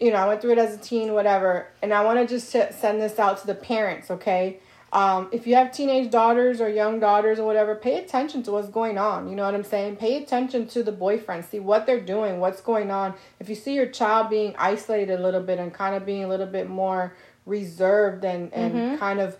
[0.00, 2.50] you know, I went through it as a teen, whatever, and I want to just
[2.50, 4.60] send this out to the parents, okay?
[4.92, 8.68] Um, if you have teenage daughters or young daughters or whatever, pay attention to what's
[8.68, 9.28] going on.
[9.28, 9.96] You know what I'm saying?
[9.96, 13.14] Pay attention to the boyfriend, see what they're doing, what's going on.
[13.38, 16.28] If you see your child being isolated a little bit and kind of being a
[16.28, 17.14] little bit more
[17.46, 19.36] reserved and, and kind of,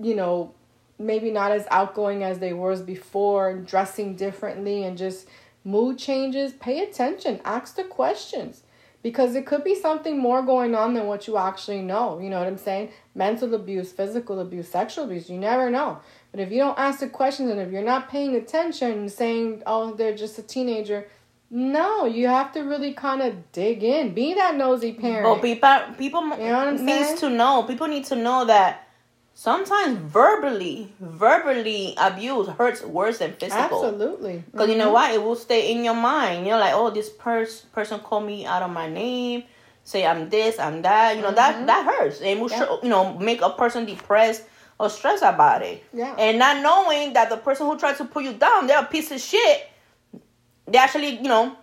[0.00, 0.54] you know,
[0.98, 5.28] maybe not as outgoing as they were before and dressing differently and just
[5.62, 8.62] mood changes, pay attention, ask the questions
[9.04, 12.18] because it could be something more going on than what you actually know.
[12.18, 12.88] You know what I'm saying?
[13.14, 15.98] Mental abuse, physical abuse, sexual abuse, you never know.
[16.30, 19.62] But if you don't ask the questions and if you're not paying attention and saying,
[19.66, 21.06] oh, they're just a teenager,
[21.50, 24.14] no, you have to really kind of dig in.
[24.14, 25.42] Be that nosy parent.
[25.42, 27.18] But people, people you know what I'm needs saying?
[27.18, 27.64] to know.
[27.64, 28.83] People need to know that
[29.34, 33.84] sometimes verbally, verbally abuse hurts worse than physical.
[33.84, 34.44] Absolutely.
[34.50, 36.46] Because you know why It will stay in your mind.
[36.46, 39.44] You're like, oh, this pers- person called me out of my name,
[39.82, 41.16] say I'm this, I'm that.
[41.16, 42.20] You know, that that hurts.
[42.20, 42.60] And will Mm-hmm.
[42.60, 42.66] Yeah.
[42.66, 44.44] show, you know, make a person depressed
[44.78, 45.82] or stressed about it.
[45.92, 46.14] Yeah.
[46.18, 49.10] And not knowing that the person who tried to put you down, they're a piece
[49.10, 49.68] of shit.
[50.66, 51.56] They actually, you know,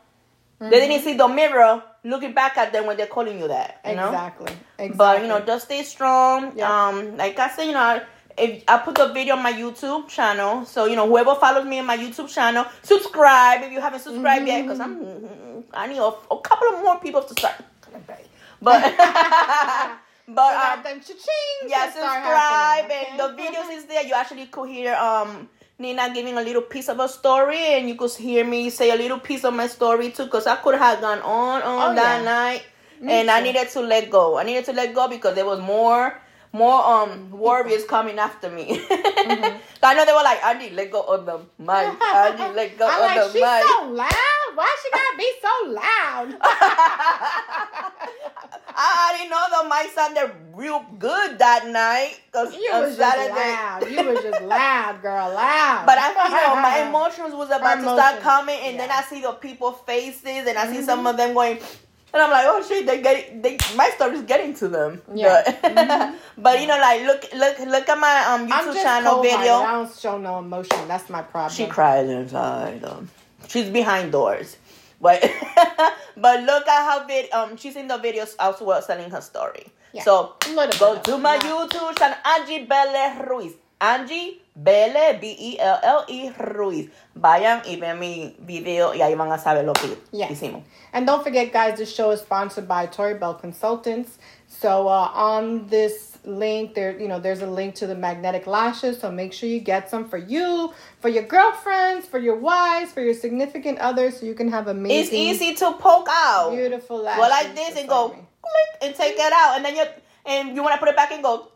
[0.59, 0.71] they Mm-hmm.
[0.91, 3.81] didn't see the mirror looking back at them when they're calling you that.
[3.85, 4.07] You know?
[4.07, 4.53] Exactly.
[4.79, 4.97] Exactly.
[4.97, 6.57] But you know, just stay strong.
[6.57, 6.87] Yeah.
[6.87, 8.01] Um, like I said, you know,
[8.37, 11.79] if I put the video on my YouTube channel, so you know, whoever follows me
[11.79, 16.11] on my YouTube channel, subscribe if you haven't subscribed yet, because I'm I need a,
[16.31, 17.55] a couple of more people to start.
[18.63, 18.79] But
[20.27, 24.03] but Let um, them cha-ching yeah, subscribe and the videos is there.
[24.05, 25.49] You actually could hear um
[25.81, 28.95] Nina giving a little piece of a story, and you could hear me say a
[28.95, 32.19] little piece of my story too, because I could have gone on on Oh, that
[32.19, 32.23] yeah.
[32.23, 32.63] night,
[33.01, 34.37] Me and I needed to let go.
[34.37, 36.21] I needed to let go because there was more.
[36.53, 38.65] More um warriors coming after me.
[39.21, 39.57] Mm-hmm.
[39.83, 41.95] I know they were like, Andy, let go of the mic.
[42.13, 43.63] Andy, let go I'm of like, the mic.
[43.63, 44.49] so loud.
[44.55, 46.27] Why she gotta be so loud?
[48.75, 52.19] I already know the mic sounded real good that night.
[52.31, 53.89] Cause You was just loud.
[53.89, 55.85] You was just loud, girl, loud.
[55.85, 58.91] But I, you know, my emotions was about to start coming, and then.
[58.91, 61.57] I see the people faces, and I see some of them going,
[62.13, 65.01] and I'm like, oh shit, they get they my story's getting to them.
[65.13, 65.43] Yeah.
[65.71, 66.15] Mm-hmm.
[66.35, 69.55] But, but you know, like look, look, look at my um YouTube channel video.
[69.55, 70.87] I don't show no emotion.
[70.87, 71.53] That's my problem.
[71.53, 72.83] She cries inside.
[72.83, 73.09] Um,
[73.47, 74.57] she's behind doors.
[75.01, 75.19] But
[76.17, 79.67] but look at how vid um she's in the videos as well telling her story.
[79.93, 80.03] Yeah.
[80.03, 80.35] So
[80.79, 83.53] go to my YouTube channel Angie Belle Ruiz.
[83.81, 86.89] Angie Belle, B-E-L-L-E, Ruiz.
[87.17, 90.29] Vayan y vean mi video y ahí van a saber lo que Yes.
[90.31, 90.61] hicimos.
[90.93, 94.19] And don't forget, guys, this show is sponsored by Tori Bell Consultants.
[94.47, 98.99] So uh, on this link, there, you know, there's a link to the magnetic lashes.
[98.99, 103.01] So make sure you get some for you, for your girlfriends, for your wives, for
[103.01, 106.51] your significant others, so you can have amazing, It's easy to poke out.
[106.51, 107.23] beautiful lashes.
[107.23, 108.15] Go like this and go me.
[108.15, 109.85] click and take it out, and then you
[110.25, 111.47] and you want to put it back and go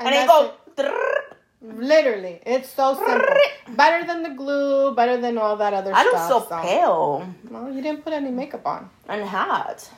[0.00, 0.52] and, and then go.
[0.76, 1.14] drrrr.
[1.62, 3.34] Literally, it's so simple.
[3.74, 5.98] better than the glue, better than all that other stuff.
[5.98, 6.48] I look stuff.
[6.50, 8.90] so pale Well, you didn't put any makeup on.
[9.08, 9.88] and hot.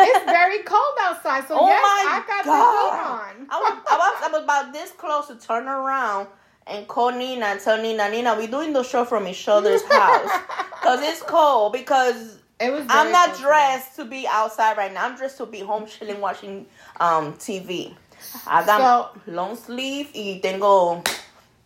[0.00, 3.30] It's very cold outside, so Oh yes, I got god!
[3.32, 3.46] the heat on.
[3.50, 6.28] I was, I was I was about this close to turn around
[6.66, 10.30] and call Nina and tell Nina, Nina, we're doing the show from each other's house
[10.80, 11.72] because it's cold.
[11.72, 12.84] Because It was.
[12.88, 15.06] I'm not dressed to be outside right now.
[15.06, 16.66] I'm dressed to be home chilling watching
[17.00, 17.94] um TV.
[18.46, 21.02] I got So- long sleeve y tengo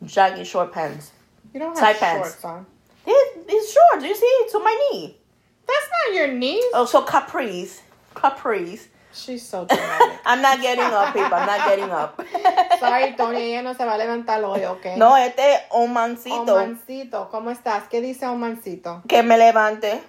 [0.05, 1.11] jogging short pants.
[1.53, 2.29] You don't have Tight pants.
[2.29, 2.66] shorts on.
[3.07, 4.03] It, it's short.
[4.05, 4.47] You see?
[4.53, 5.16] To my knee.
[5.66, 6.64] That's not your knees.
[6.75, 7.81] Oh, so capris,
[8.14, 8.88] capris.
[9.14, 10.20] She's so dramatic.
[10.25, 11.35] I'm not getting up, people.
[11.35, 12.22] I'm not getting up.
[12.81, 14.96] Sorry, Tony, ella no se va a levantar hoy, ¿ok?
[14.96, 16.55] No, este Omancito.
[16.55, 17.85] Omancito, ¿cómo estás?
[17.90, 19.03] ¿Qué dice Omancito?
[19.07, 20.03] Que me levante.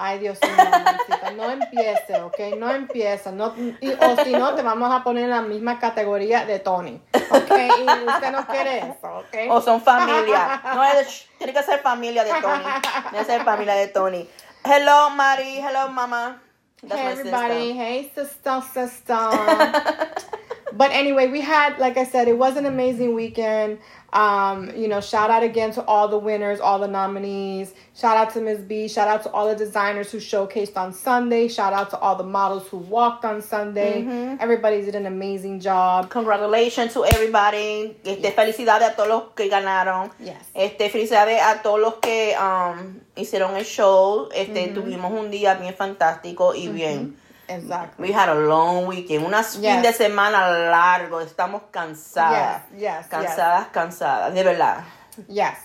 [0.00, 2.38] Ay, Dios mío, Omancito, no empiece, ¿ok?
[2.58, 3.30] No empiece.
[3.32, 7.00] No, y- o si no, te vamos a poner en la misma categoría de Tony,
[7.30, 7.52] ¿ok?
[7.78, 9.36] Y usted no quiere eso, ¿ok?
[9.50, 10.62] O son familia.
[10.74, 12.64] No es, tiene que ser familia de Tony.
[13.10, 14.28] Tiene que ser familia de Tony.
[14.64, 15.58] Hello, Mari.
[15.58, 16.42] Hello, mama.
[16.82, 17.74] That's hey everybody, sister.
[17.74, 20.14] hey sister, sister.
[20.78, 23.78] but anyway, we had, like I said, it was an amazing weekend.
[24.12, 27.74] Um, you know, shout out again to all the winners, all the nominees.
[27.96, 28.60] Shout out to Ms.
[28.60, 28.86] B.
[28.86, 31.48] Shout out to all the designers who showcased on Sunday.
[31.48, 34.02] Shout out to all the models who walked on Sunday.
[34.02, 34.36] Mm-hmm.
[34.38, 36.10] Everybody did an amazing job.
[36.10, 37.96] Congratulations to everybody.
[38.04, 40.12] Este, Felicidades a todos los que ganaron.
[40.20, 40.36] Yes.
[40.54, 44.28] Este, felicidades a todos los que um, hicieron el show.
[44.32, 47.16] Este, tuvimos un día bien fantástico y bien.
[47.48, 48.08] Exactly.
[48.08, 49.24] We had a long weekend.
[49.24, 49.82] Un fin Yes.
[49.98, 51.20] de semana largo.
[51.20, 52.62] Estamos cansadas.
[52.72, 53.08] Yes, yes, yes.
[53.08, 54.34] Cansadas, cansadas.
[54.34, 54.84] De verdad.
[55.28, 55.56] Yes.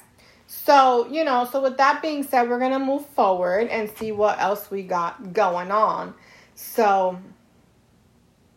[0.47, 4.11] So, you know, so with that being said, we're going to move forward and see
[4.11, 6.13] what else we got going on.
[6.55, 7.17] So,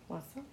[0.07, 0.45] what's up?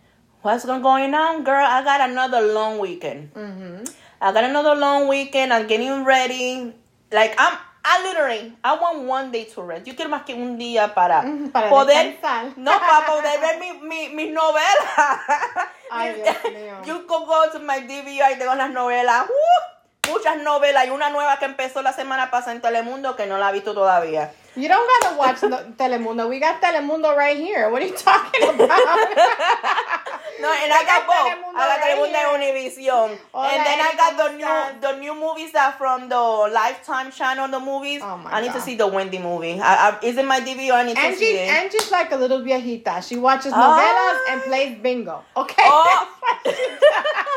[0.42, 1.66] What's going on, girl?
[1.66, 3.34] I got another long weekend.
[3.34, 3.84] Mm-hmm.
[4.22, 5.54] I got another long weekend.
[5.54, 6.74] I'm getting ready.
[7.12, 9.86] Like I'm, I literally, I want one day to rest.
[9.86, 12.58] Yo quiero más que un día para, para poder, descansar.
[12.58, 15.20] no para poder ver mi, mi, mis novelas.
[15.92, 16.82] Ay, Dios mío.
[16.86, 19.26] You can go to my DVR y tengo las novelas.
[19.30, 19.74] ¡uh!
[20.10, 23.50] muchas novelas y una nueva que empezó la semana pasada en Telemundo que no la
[23.50, 24.34] he visto todavía.
[24.56, 25.40] You don't gotta watch
[25.78, 26.28] Telemundo.
[26.30, 27.70] We got Telemundo right here.
[27.70, 28.70] What are you talking about?
[30.44, 31.56] No, and I got both.
[31.56, 33.10] I got Telemundo and Univision.
[33.32, 36.20] Hola, and then I got the new the new movies that from the
[36.52, 38.02] Lifetime channel, the movies.
[38.04, 39.60] Oh my I need to see the Wendy movie.
[39.62, 40.74] I, I, is it my DVR?
[40.74, 41.48] I need to see it.
[41.50, 43.00] Angie's like a little viejita.
[43.08, 43.64] She watches Ah.
[43.64, 45.24] novelas and plays bingo.
[45.38, 45.64] Okay.
[45.66, 46.10] Oh.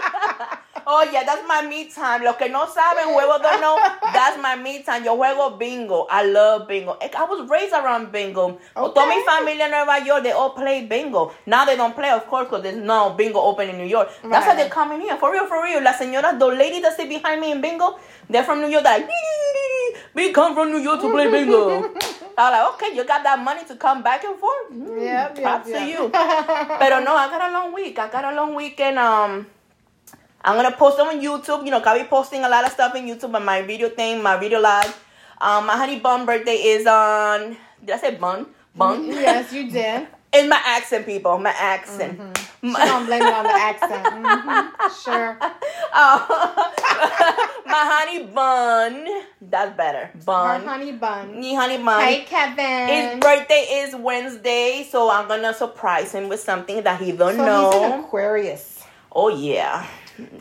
[0.88, 2.22] Oh yeah, that's my me time.
[2.22, 3.77] Los que no saben, juego don't know,
[4.12, 5.05] that's my me time.
[5.05, 6.07] Yo juego bingo.
[6.09, 6.96] I love bingo.
[7.01, 8.59] I was raised around bingo.
[8.75, 9.25] Toda mi Okay.
[9.27, 11.33] familia in Nueva York, they all play bingo.
[11.46, 14.09] Now they don't play, of course, because there's no bingo open in New York.
[14.22, 15.16] That's why they're coming here.
[15.16, 15.83] For real, for real.
[15.83, 17.99] La señora, the lady that sit behind me in bingo,
[18.31, 18.85] they're from New York.
[18.85, 19.11] They're like,
[20.14, 21.83] we come from New York to play bingo.
[22.38, 24.70] I was like, okay, you got that money to come back and forth?
[24.70, 25.88] Mm, Yep, yep, Props to yep.
[25.88, 26.09] you.
[26.79, 27.99] Pero no, I got a long week.
[27.99, 28.99] I got a long weekend.
[28.99, 29.46] Um,
[30.47, 31.65] I'm gonna post them on YouTube.
[31.65, 34.23] You know, I'll be posting a lot of stuff on YouTube on my video thing,
[34.23, 34.95] my video live.
[35.41, 37.57] Um, my honey bun birthday is on.
[37.85, 38.47] Did I say bun?
[38.75, 39.07] Bun.
[39.09, 40.07] yes, you did.
[40.33, 41.39] In my accent, people.
[41.39, 42.21] My accent.
[42.63, 44.05] She don't blame it on the accent.
[44.07, 45.39] Mhm, Sure.
[45.95, 46.73] Oh,
[47.67, 49.07] my honey bun.
[49.41, 50.07] That's better.
[50.07, 50.65] Her Bun.
[50.65, 51.41] honey bun.
[51.41, 52.03] Me honey bun.
[52.03, 52.89] Hey, Kevin.
[52.89, 57.45] His birthday is Wednesday, so I'm gonna surprise him with something that he don't so
[57.47, 57.71] know.
[57.73, 58.85] he's an Aquarius.
[59.13, 59.87] Oh yeah,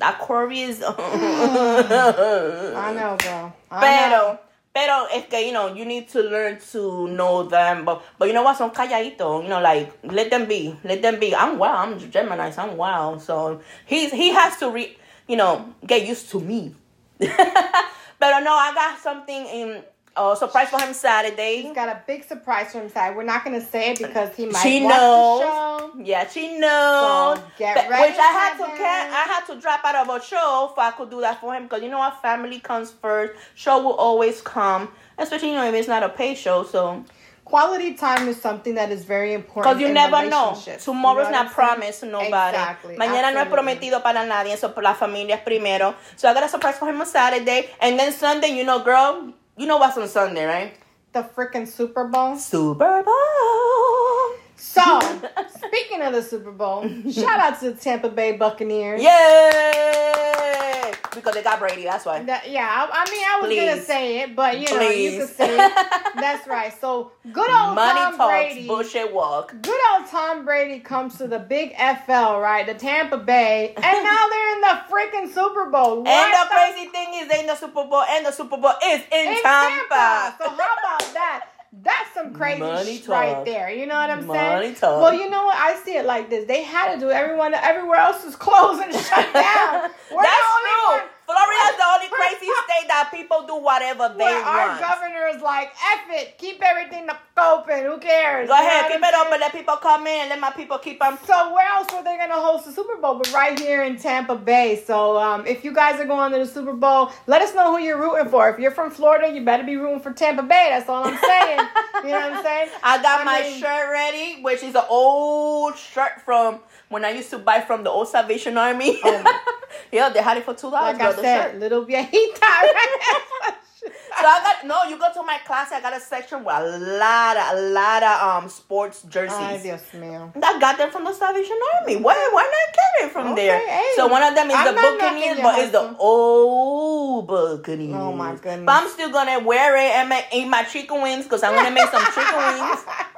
[0.02, 0.84] Aquarius.
[0.96, 2.78] Hmm.
[2.78, 3.54] I know, girl.
[3.72, 4.40] I know.
[4.40, 4.40] pero,
[4.74, 7.86] pero es que you know you need to learn to know them.
[7.86, 8.58] But but you know what?
[8.58, 9.44] Son calladitos.
[9.44, 10.76] You know, like let them be.
[10.84, 11.36] Let them be.
[11.36, 12.02] I'm wild.
[12.02, 12.50] I'm Gemini.
[12.52, 13.22] So I'm wild.
[13.22, 14.98] So he's he has to re.
[15.28, 16.76] You know, get used to me.
[17.20, 19.84] but no, I got something in.
[20.17, 21.62] Uh, surprise for him Saturday.
[21.63, 23.15] He's got a big surprise for him side.
[23.17, 25.40] We're not gonna say it because he might She watch knows.
[25.42, 25.92] the show.
[26.04, 27.37] Yeah, she knows.
[27.37, 30.10] So, get But- ready, which I had to can I had to drop out of
[30.10, 32.92] a show if I could do that for him because you know what, family comes
[33.02, 33.33] first.
[33.56, 36.63] Show will always come, especially you know if it's not a pay show.
[36.63, 37.04] So
[37.44, 39.77] quality time is something that is very important.
[39.77, 40.56] Because you never know.
[40.56, 41.50] Tomorrow's You know not what I'm saying?
[41.50, 42.58] promised to nobody.
[42.58, 42.96] Exactly.
[42.96, 44.56] Mañana no es prometido para nadie.
[44.56, 45.94] So la familia es primero.
[46.15, 47.69] So I got a surprise for him on Saturday.
[47.81, 50.73] And then Sunday, you know, girl, you know what's on Sunday, right?
[51.13, 52.35] The freaking Super Bowl.
[52.35, 54.39] Super Bowl.
[54.58, 54.99] So,
[55.67, 59.01] speaking of the Super Bowl, shout out to the Tampa Bay Buccaneers.
[59.01, 60.85] Yay!
[61.16, 62.22] Because they got Brady, that's why.
[62.24, 65.28] That, yeah, I, I mean, I was gonna say it, but you know, you can
[65.28, 65.72] say it.
[66.16, 66.74] That's right.
[66.80, 68.68] So, good old Money Tom talks, Brady.
[68.68, 69.54] bullshit walk.
[69.62, 72.66] Good old Tom Brady comes to the big FL, right?
[72.66, 75.98] The Tampa Bay, and now they're in the freaking Super Bowl.
[76.00, 78.74] And What the crazy thing is they in the Super Bowl and the Super Bowl
[78.86, 80.36] is in, in Tampa.
[80.40, 81.48] So how about that?
[81.84, 83.69] That's some crazy Money sh- right there.
[83.69, 84.76] You know what I'm Money saying?
[84.76, 85.02] talk.
[85.02, 85.56] Well, you know what?
[85.58, 86.46] I see it like this.
[86.46, 87.13] They had to do it.
[87.13, 87.54] everyone.
[87.54, 89.90] Everywhere else is closed and shut down.
[90.12, 90.98] We're That's the only true.
[90.98, 95.42] one- Florida's the only crazy state that people do whatever they Where our governor is
[95.42, 97.08] like, F it, keep everything
[97.38, 97.84] open.
[97.86, 98.48] Who cares?
[98.48, 99.30] Go You ahead, keep it open.
[99.32, 99.42] saying?
[99.42, 101.17] Let people come in and let my people keep them.
[101.26, 103.15] So where else were they gonna host the Super Bowl?
[103.17, 104.82] But right here in Tampa Bay.
[104.86, 107.84] So um, if you guys are going to the Super Bowl, let us know who
[107.84, 108.50] you're rooting for.
[108.50, 110.67] If you're from Florida, you better be rooting for Tampa Bay.
[110.69, 111.60] That's all I'm saying.
[112.04, 112.69] you know what I'm saying?
[112.84, 116.60] I got I my mean- shirt ready, which is an old shirt from
[116.90, 119.00] when I used to buy from the old Salvation Army.
[119.04, 119.42] Oh.
[119.92, 120.98] yeah, they had it for two dollars.
[120.98, 121.60] Like I said, shirt.
[121.60, 122.42] little viejita.
[122.42, 123.56] right?
[123.86, 124.83] So I got no.
[124.90, 125.71] You go to my class.
[125.71, 129.38] I got a section with a lot, of, a lot of um sports jerseys.
[129.38, 130.31] Ay, Dios mío.
[130.42, 131.98] I got them from the Salvation Army.
[131.98, 133.60] Why, why not get it from Okay, there?
[133.67, 133.92] hey.
[133.96, 137.96] so one of them is I'm the Buccaneers, but it's the old Buccaneers.
[137.96, 138.65] Oh, my goodness.
[138.65, 141.71] But I'm still gonna wear it and make, eat my chicken wings because I'm gonna
[141.71, 142.86] make some chicken wings.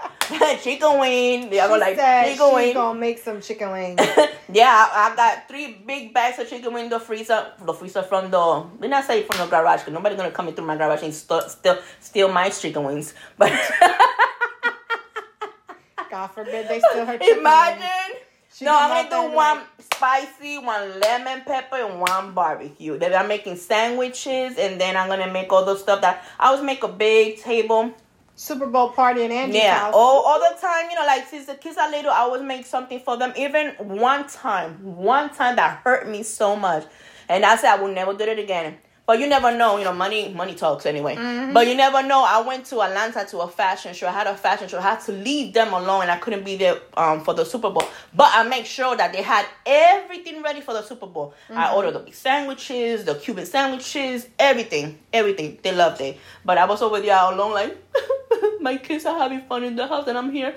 [0.61, 1.47] chicken wing.
[1.47, 1.97] I go like
[2.29, 2.73] chicken wing.
[2.73, 3.99] gonna make some chicken wings.
[4.51, 7.51] yeah, I, I got three big bags of chicken wing in the freezer.
[7.61, 8.65] The freezer from the.
[8.81, 11.49] Did not say from the garage because nobody gonna come into my garage and st-
[11.49, 13.13] still steal my chicken wings.
[13.37, 13.51] But
[16.09, 17.79] God forbid they steal her chicken imagine.
[17.79, 18.23] wings.
[18.53, 22.97] She no, I'm gonna do one spicy, one lemon pepper, and one barbecue.
[22.97, 26.63] Then I'm making sandwiches, and then I'm gonna make all the stuff that I always
[26.63, 27.93] make a big table.
[28.39, 29.93] Super Bowl party in Angie's Yeah, house.
[29.95, 32.67] all, all the time, you know, like since the kids are little, I always make
[32.67, 33.33] something for them.
[33.35, 36.85] Even one time, one time that hurt me so much,
[37.27, 38.77] and I said I will never do it again.
[39.07, 41.15] But you never know, you know, money money talks anyway.
[41.53, 42.25] But you never know.
[42.27, 44.05] I went to Atlanta to a fashion show.
[44.05, 44.79] I had a fashion show.
[44.79, 47.69] I had to leave them alone, and I couldn't be there um, for the Super
[47.69, 47.87] Bowl.
[48.13, 51.33] But I make sure that they had everything ready for the Super Bowl.
[51.49, 55.57] I ordered the big sandwiches, the Cuban sandwiches, everything, everything.
[55.63, 56.17] They loved it.
[56.43, 57.77] But I was over there all alone, like
[58.61, 60.53] my kids are having fun in the house, and I'm here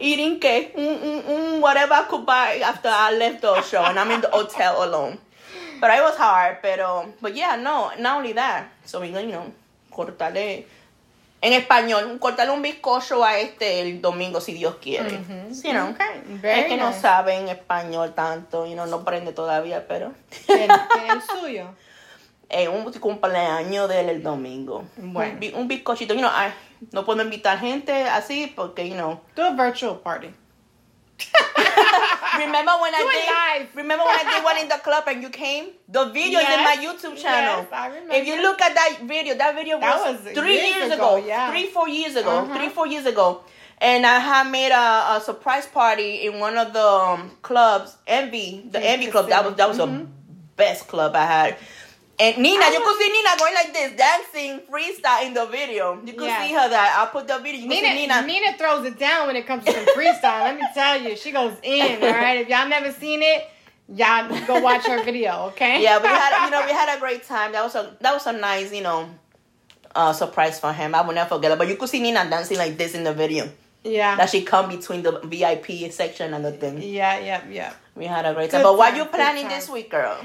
[0.00, 3.98] eating cake, mm, mm, mm, whatever I could buy after I left the show, and
[3.98, 5.18] I'm in the hotel alone.
[5.80, 8.66] But it was hard, pero, but yeah, no, not only that.
[8.84, 9.52] So we, you know,
[9.92, 10.64] cortarle
[11.42, 15.10] en español, cortarle un bizcocho a este el domingo si Dios quiere.
[15.62, 19.86] You know, Okay, es que no sabe en español tanto, you know, no aprende todavía,
[19.86, 20.12] pero
[20.46, 21.66] ¿Quién, quién es el suyo?
[22.48, 24.84] es un cumpleaños del el domingo.
[24.96, 25.34] Bueno.
[25.34, 26.52] Un, bi- un bizcochito, you know, ay,
[26.92, 30.32] no puedo invitar gente así porque, you know, Do a virtual party.
[32.36, 33.60] Remember when Do I did?
[33.62, 33.76] live.
[33.76, 35.66] Remember when I did one in the club and you came?
[35.88, 37.62] The video is in my YouTube channel.
[37.62, 38.14] Yes, I remember.
[38.14, 41.16] If you look at that video, that video That was, was three years years, ago,
[41.18, 41.26] ago.
[41.26, 41.50] yeah.
[41.50, 42.30] Three, four years ago.
[42.38, 42.54] Uh-huh.
[42.56, 43.42] Three, four years ago.
[43.78, 48.66] And I had made a, a surprise party in one of the um, clubs, Envy,
[48.70, 49.28] the Envy Club.
[49.28, 49.98] That was that was Mhm.
[50.00, 50.06] the
[50.56, 51.56] best club I had.
[52.18, 56.00] And Nina, I you could see Nina going like this, dancing freestyle in the video.
[56.04, 56.46] You could Yeah.
[56.46, 56.96] see her that.
[56.98, 57.62] I'll put the video.
[57.62, 58.22] You Nina, see Nina.
[58.22, 60.42] Nina throws it down when it comes to some freestyle.
[60.44, 62.02] Let me tell you, she goes in.
[62.02, 63.48] All right, if y'all never seen it,
[63.88, 65.46] y'all go watch her video.
[65.48, 65.82] Okay.
[65.82, 67.52] yeah, we had you know we had a great time.
[67.52, 69.08] That was a that was a nice you know
[69.94, 70.94] uh, surprise for him.
[70.94, 71.58] I will never forget it.
[71.58, 73.48] But you could see Nina dancing like this in the video.
[73.82, 74.16] Yeah.
[74.16, 76.80] That she come between the VIP section and the thing.
[76.80, 77.18] Yeah.
[77.18, 77.42] Yeah.
[77.50, 77.72] Yeah.
[77.96, 78.60] We had a great time.
[78.62, 80.16] Good but what time, you planning this week, girl?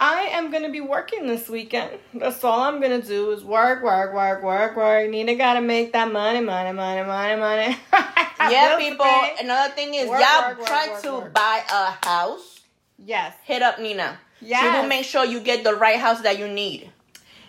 [0.00, 1.90] I am gonna be working this weekend.
[2.14, 5.10] That's all I'm gonna do is work, work, work, work, work.
[5.10, 7.76] Nina gotta make that money, money, money, money, money.
[8.50, 9.04] Yeah, people.
[9.40, 12.60] Another thing is Work, y'all work, trying work, to buy a house.
[12.96, 13.34] Yes.
[13.42, 14.20] Hit up Nina.
[14.40, 16.90] She will make sure you get the right house that you need.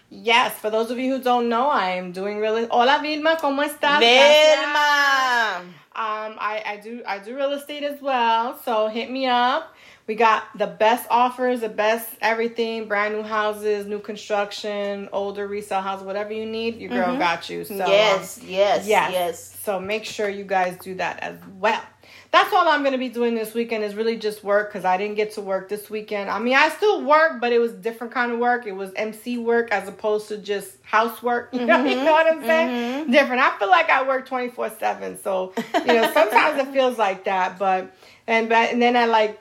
[0.09, 0.57] Yes.
[0.57, 2.65] For those of you who don't know, I am doing really.
[2.65, 3.99] Hola Vilma, cómo estás?
[3.99, 5.61] Vilma.
[5.95, 9.75] Um, I, I do I do real estate as well, so hit me up.
[10.09, 15.81] We got the best offers, the best everything, brand new houses, new construction, older resale
[15.81, 17.63] house, whatever you need, your girl got you.
[17.63, 19.11] So um, yes, yes, yes.
[19.11, 19.57] yes.
[19.61, 21.83] So make sure you guys do that as well.
[22.31, 25.13] that's all I'm gonna be doing this weekend is really just work because I didn't
[25.13, 26.31] get to work this weekend.
[26.31, 28.65] I mean, I still work, but it was different kind of work.
[28.65, 31.49] It was MC work as opposed to just housework.
[31.53, 31.87] You know, mm-hmm.
[31.87, 32.69] you know what I'm saying?
[33.03, 33.11] Mm-hmm.
[33.11, 33.43] Different.
[33.43, 37.59] I feel like I work 24 seven, so you know sometimes it feels like that.
[37.59, 37.95] But
[38.25, 39.39] and but and then I like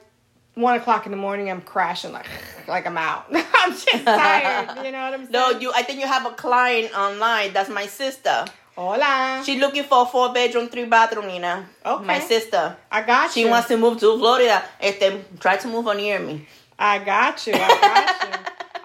[0.59, 2.27] one o'clock in the morning, I'm crashing like
[2.67, 3.27] like I'm out.
[3.33, 4.85] I'm just tired.
[4.85, 5.31] You know what I'm saying?
[5.31, 5.73] No, you.
[5.75, 7.53] I think you have a client online.
[7.53, 8.45] That's my sister.
[8.77, 9.43] Hola.
[9.45, 11.67] She's looking for a four bedroom, three bathroom, Nina.
[11.85, 12.05] Okay.
[12.05, 12.77] My sister.
[12.91, 13.47] I got she you.
[13.47, 14.63] She wants to move to Florida.
[14.81, 16.47] Este, try to move on near me.
[16.79, 17.55] I got you.
[17.57, 18.38] I got you.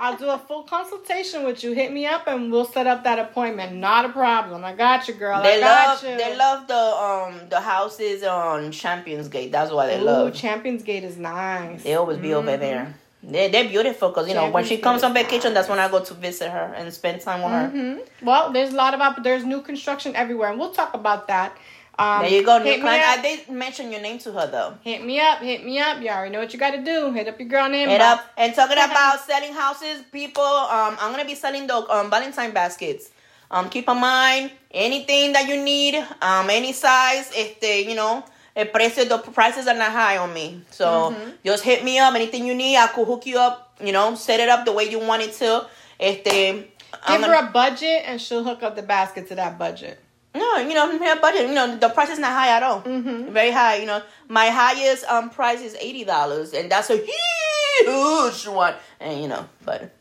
[0.04, 1.72] I'll do a full consultation with you.
[1.72, 3.78] Hit me up and we'll set up that appointment.
[3.78, 4.66] Not a problem.
[4.66, 5.42] I got you, girl.
[5.42, 6.18] They love you.
[6.18, 9.54] they love the um the houses on Champions Gate.
[9.54, 10.34] That's why they Ooh, love.
[10.34, 11.84] Champions Gate is nice.
[11.84, 12.50] They always be mm-hmm.
[12.50, 12.94] over there.
[13.24, 16.04] They they're beautiful because you know when she comes on vacation, that's when I go
[16.04, 18.00] to visit her and spend time with mm-hmm.
[18.00, 18.04] her.
[18.24, 21.58] Well, there's a lot of there's new construction everywhere, and we'll talk about that.
[21.98, 23.04] Um, there you go, new client.
[23.06, 24.78] I did mention your name to her though.
[24.82, 26.02] Hit me up, hit me up.
[26.02, 27.12] You already know what you got to do.
[27.12, 27.90] Hit up your girl name.
[27.90, 28.26] Hit up.
[28.36, 30.44] And talking about selling houses, people.
[30.44, 33.12] Um, I'm gonna be selling the um Valentine baskets.
[33.52, 37.32] Um, keep in mind anything that you need, um, any size.
[37.36, 38.26] If they, you know,
[38.56, 40.62] el precio, the prices are not high on me.
[40.72, 41.30] So mm-hmm.
[41.46, 42.16] just hit me up.
[42.16, 43.78] Anything you need, I could hook you up.
[43.80, 45.68] You know, set it up the way you want it to.
[46.00, 46.68] Este, Give
[47.04, 50.00] I'm her gonna, a budget, and she'll hook up the basket to that budget.
[50.36, 51.48] No, you know, her budget.
[51.48, 52.82] You know, the price is not high at all.
[52.82, 53.32] Mm-hmm.
[53.32, 53.78] Very high.
[53.78, 58.76] You know, my highest um price is eighty dollars, and that's a huge one.
[59.00, 59.94] And you know, but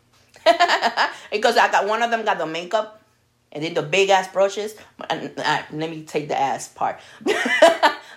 [1.30, 3.03] because I got one of them got the makeup
[3.53, 4.74] and then the big ass brushes.
[5.11, 6.99] And, uh, let me take the ass part.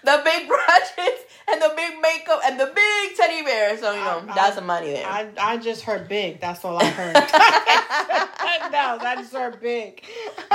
[0.06, 3.78] the big brushes and the big makeup and the big teddy bear.
[3.78, 5.06] So you know I, that's I, the money there.
[5.06, 6.39] I, I just heard big.
[6.39, 7.14] That's all I heard.
[8.72, 10.03] no, I just heard big.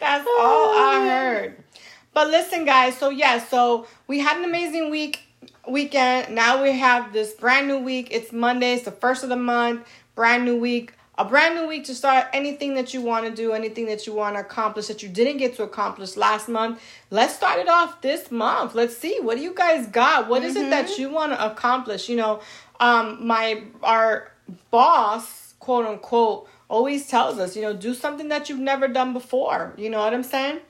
[0.00, 1.64] that's all I oh, heard.
[2.12, 2.96] But listen, guys.
[2.98, 5.20] So yeah, so we had an amazing week
[5.68, 6.34] weekend.
[6.34, 8.08] Now we have this brand new week.
[8.10, 8.74] It's Monday.
[8.74, 9.86] It's the first of the month.
[10.14, 13.52] Brand new week a brand new week to start anything that you want to do,
[13.52, 16.80] anything that you want to accomplish that you didn't get to accomplish last month.
[17.10, 18.76] Let's start it off this month.
[18.76, 20.28] Let's see what do you guys got?
[20.28, 20.50] What mm-hmm.
[20.50, 21.02] is it that mm-hmm.
[21.02, 22.08] you want to accomplish?
[22.08, 22.40] You know,
[22.78, 24.30] um, my our
[24.70, 29.74] boss, quote unquote, always tells us, you know, do something that you've never done before.
[29.76, 30.60] You know what I'm saying?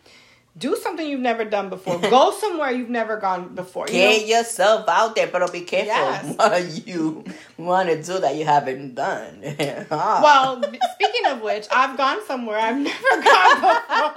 [0.56, 1.98] Do something you've never done before.
[1.98, 3.86] Go somewhere you've never gone before.
[3.86, 4.38] Get you know?
[4.38, 6.36] yourself out there, but be careful yes.
[6.36, 7.24] what you
[7.56, 9.44] want to do that you haven't done.
[9.90, 10.20] Ah.
[10.22, 10.62] well,
[10.94, 14.12] speaking of which, I've gone somewhere I've never gone before.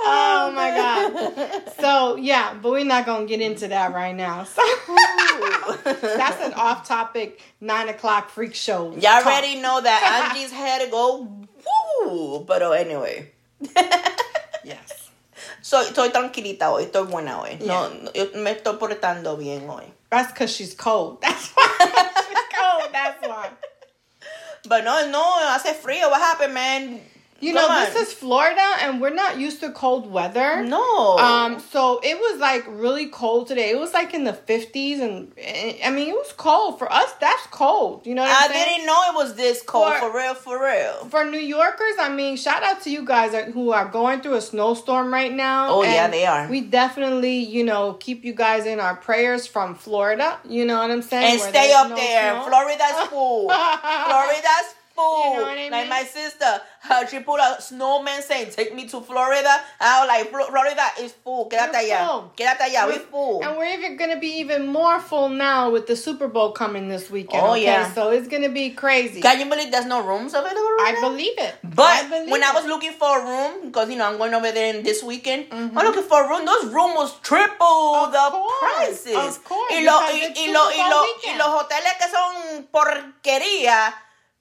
[0.00, 1.72] oh my god.
[1.80, 4.44] So yeah, but we're not gonna get into that right now.
[4.44, 4.62] So
[5.84, 8.94] that's an off-topic nine o'clock freak show.
[8.96, 11.46] Y'all already know that Angie's had to go
[12.04, 12.44] woo.
[12.44, 13.33] But oh, anyway.
[14.64, 15.10] yes.
[15.60, 17.58] Soy, estoy tranquilita hoy, estoy buena hoy.
[17.60, 19.84] No, yo me estoy portando bien hoy.
[20.10, 21.20] That's because she's cold.
[21.20, 21.68] That's why.
[21.80, 22.92] she's cold.
[22.92, 23.50] That's why.
[24.68, 26.10] But no, no, hace frío.
[26.10, 27.00] What happened, man?
[27.44, 30.64] You know, this is Florida and we're not used to cold weather.
[30.64, 31.18] No.
[31.18, 33.70] Um, so it was like really cold today.
[33.70, 35.32] It was like in the 50s and
[35.84, 37.12] I mean, it was cold for us.
[37.20, 38.06] That's cold.
[38.06, 41.04] You know I didn't know it was this cold for, for, real, for real.
[41.10, 44.40] For New Yorkers, I mean, shout out to you guys who are going through a
[44.40, 45.68] snowstorm right now.
[45.68, 46.48] Oh, yeah, they are.
[46.48, 50.38] We definitely, you know, keep you guys in our prayers from Florida.
[50.48, 51.40] You know what I'm saying?
[51.40, 52.32] And stay up no there.
[52.32, 52.48] Snow.
[52.48, 53.48] Florida's full.
[54.08, 55.34] Florida's full.
[55.34, 55.70] You know I mean?
[55.70, 60.08] Like my sister, her, she put a snowman saying, "Take me to Florida." I was
[60.08, 61.48] like, "Florida is full.
[61.48, 62.30] Quédate allá.
[62.36, 62.86] Quédate allá.
[62.86, 66.28] We're, we full." And we're even gonna be even more full now with the Super
[66.28, 67.42] Bowl coming this weekend.
[67.42, 67.64] Oh okay?
[67.64, 67.92] yeah.
[67.92, 69.20] So it's gonna be crazy.
[69.20, 70.60] Can you believe there's no rooms available?
[70.78, 71.08] Right I now?
[71.08, 71.54] believe it.
[71.62, 72.48] But I believe when it.
[72.48, 75.50] I was looking for a room, because you know I'm going over there this weekend,
[75.50, 75.76] mm-hmm.
[75.76, 76.46] I'm looking for a room.
[76.46, 79.16] Those rooms was triple of the course, prices.
[79.16, 79.72] Of course.
[79.72, 83.94] Y, lo, y, y, lo, y, lo, y los hoteles que son porquería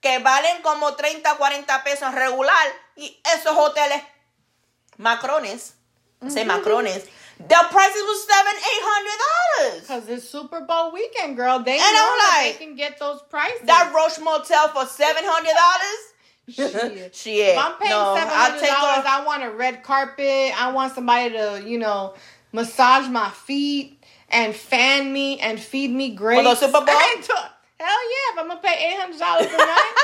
[0.03, 2.53] que valen como 30, 40 pesos regular
[2.95, 4.03] y esos hoteles
[4.97, 5.75] macrones,
[6.19, 6.29] mm-hmm.
[6.29, 7.07] say macrones,
[7.39, 9.87] the prices was seven, eight hundred dollars.
[9.87, 11.59] Cause it's Super Bowl weekend, girl.
[11.59, 13.61] They and know I'm like, they can get those prices.
[13.63, 16.83] That Roach Motel for seven hundred dollars.
[16.93, 17.15] Shit.
[17.15, 17.49] Shit.
[17.49, 20.53] If I'm paying no, seven hundred dollars, I want a red carpet.
[20.61, 22.13] I want somebody to, you know,
[22.51, 26.43] massage my feet and fan me and feed me grapes.
[26.43, 26.95] For the Super Bowl.
[27.83, 28.33] Hell yeah!
[28.33, 29.95] If I'm gonna pay eight hundred dollars a night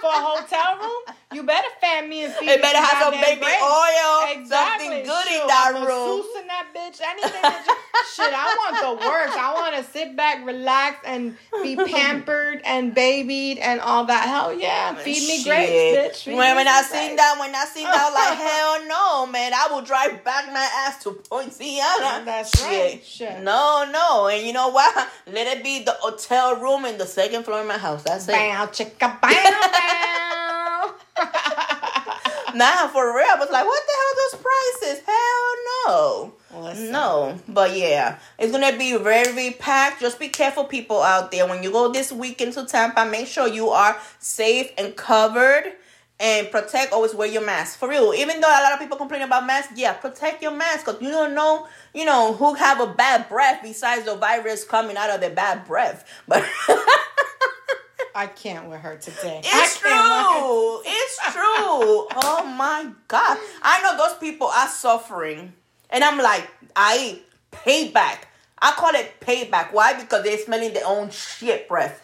[0.00, 1.02] for a hotel room,
[1.34, 3.62] You better fan me and feed It better have some baby grapes.
[3.62, 4.86] oil, Exactly.
[4.86, 6.24] something good Shoot, in that I'm room.
[6.40, 7.00] in that bitch.
[7.00, 7.74] Anything that you,
[8.14, 9.34] shit, I want the works.
[9.36, 14.28] I want to sit back, relax, and be pampered and babied and all that.
[14.28, 14.94] Hell yeah.
[14.94, 15.46] Feed me Shit.
[15.46, 15.70] grapes,
[16.20, 16.24] bitch.
[16.24, 17.22] Feed when me when I some seen grapes.
[17.22, 18.88] that, when I seen that, I was like, hell
[19.26, 19.52] no, man.
[19.54, 22.24] I will drive back my ass to Poinciana.
[22.24, 23.00] That's right.
[23.04, 23.42] Shit.
[23.42, 24.28] No, no.
[24.28, 25.08] And you know what?
[25.26, 28.02] Let it be the hotel room in the second floor of my house.
[28.04, 28.32] That's it.
[28.32, 30.43] Bow, chicka, bow, bow.
[32.54, 33.26] Nah, for real.
[33.28, 34.40] I was like, what the hell those
[34.80, 35.04] prices?
[35.04, 36.34] Hell no.
[36.62, 36.92] Listen.
[36.92, 37.38] No.
[37.48, 40.00] But yeah, it's gonna be very packed.
[40.00, 41.48] Just be careful, people out there.
[41.48, 45.72] When you go this weekend to Tampa, make sure you are safe and covered.
[46.20, 47.76] And protect, always wear your mask.
[47.80, 48.14] For real.
[48.14, 50.86] Even though a lot of people complain about masks, yeah, protect your mask.
[50.86, 54.96] Because you don't know, you know, who have a bad breath besides the virus coming
[54.96, 56.08] out of their bad breath.
[56.28, 56.44] But
[58.14, 59.40] I can't with her today.
[59.42, 59.90] It's true.
[60.84, 62.06] It's true.
[62.14, 63.38] Oh my god.
[63.60, 65.52] I know those people are suffering.
[65.90, 68.18] And I'm like, I payback.
[68.60, 69.72] I call it payback.
[69.72, 70.00] Why?
[70.00, 72.00] Because they're smelling their own shit breath.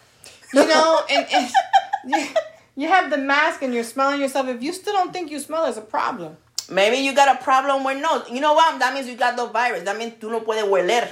[0.53, 1.51] You know, and, and
[2.07, 2.27] you,
[2.75, 4.47] you have the mask and you're smelling yourself.
[4.49, 6.35] If you still don't think you smell, it's a problem.
[6.69, 8.29] Maybe you got a problem with nose.
[8.29, 8.79] You know what?
[8.79, 9.83] That means you got the virus.
[9.83, 11.09] That means tú no puedes hueler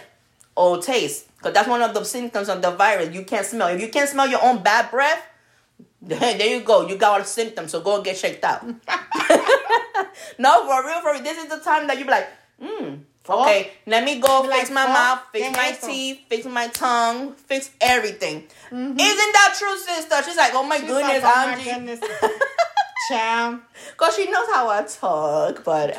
[0.59, 1.25] or taste.
[1.37, 3.15] Because that's one of the symptoms of the virus.
[3.15, 3.69] You can't smell.
[3.69, 5.23] If you can't smell your own bad breath,
[6.01, 6.87] there you go.
[6.87, 7.71] You got all the symptoms.
[7.71, 8.65] So go get checked out.
[10.37, 11.23] no, for real, for real.
[11.23, 12.27] This is the time that you be like,
[12.61, 12.95] hmm.
[13.29, 15.87] Okay, let me go Be fix like, my "Oh, mouth, fix ¿qué my es eso?"
[15.87, 18.37] teeth, fix my tongue, fix everything.
[18.71, 20.23] Isn't that true, sister?
[20.25, 21.69] She's like, oh my She's goodness, like, "Oh my Angie.
[21.69, 21.99] goodness."
[23.09, 23.59] Child,
[23.97, 25.95] Cause she knows how I talk, but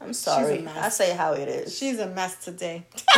[0.00, 0.66] I'm sorry.
[0.66, 1.76] I say how it is.
[1.76, 2.86] she's a mess today.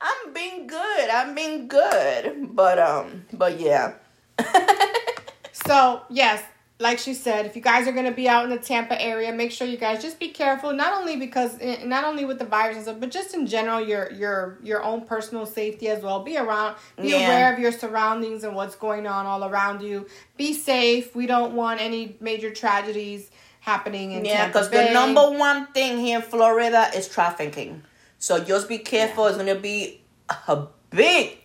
[0.00, 1.10] I'm being good.
[1.10, 2.54] I'm being good.
[2.54, 3.94] But um, but yeah.
[5.52, 6.42] So yes,
[6.78, 9.52] like she said, if you guys are gonna be out in the Tampa area, make
[9.52, 10.72] sure you guys just be careful.
[10.72, 13.80] Not only because, eh, not only with the virus and stuff, but just in general,
[13.80, 16.20] your your your own personal safety as well.
[16.24, 17.26] Be around, be Yeah.
[17.26, 20.06] aware of your surroundings and what's going on all around you.
[20.38, 21.14] Be safe.
[21.14, 23.30] We don't want any major tragedies
[23.60, 27.82] happening in Yeah, because the number one thing here in Florida is trafficking.
[28.18, 29.26] So just be careful.
[29.26, 30.02] It's gonna be
[30.48, 31.38] a big,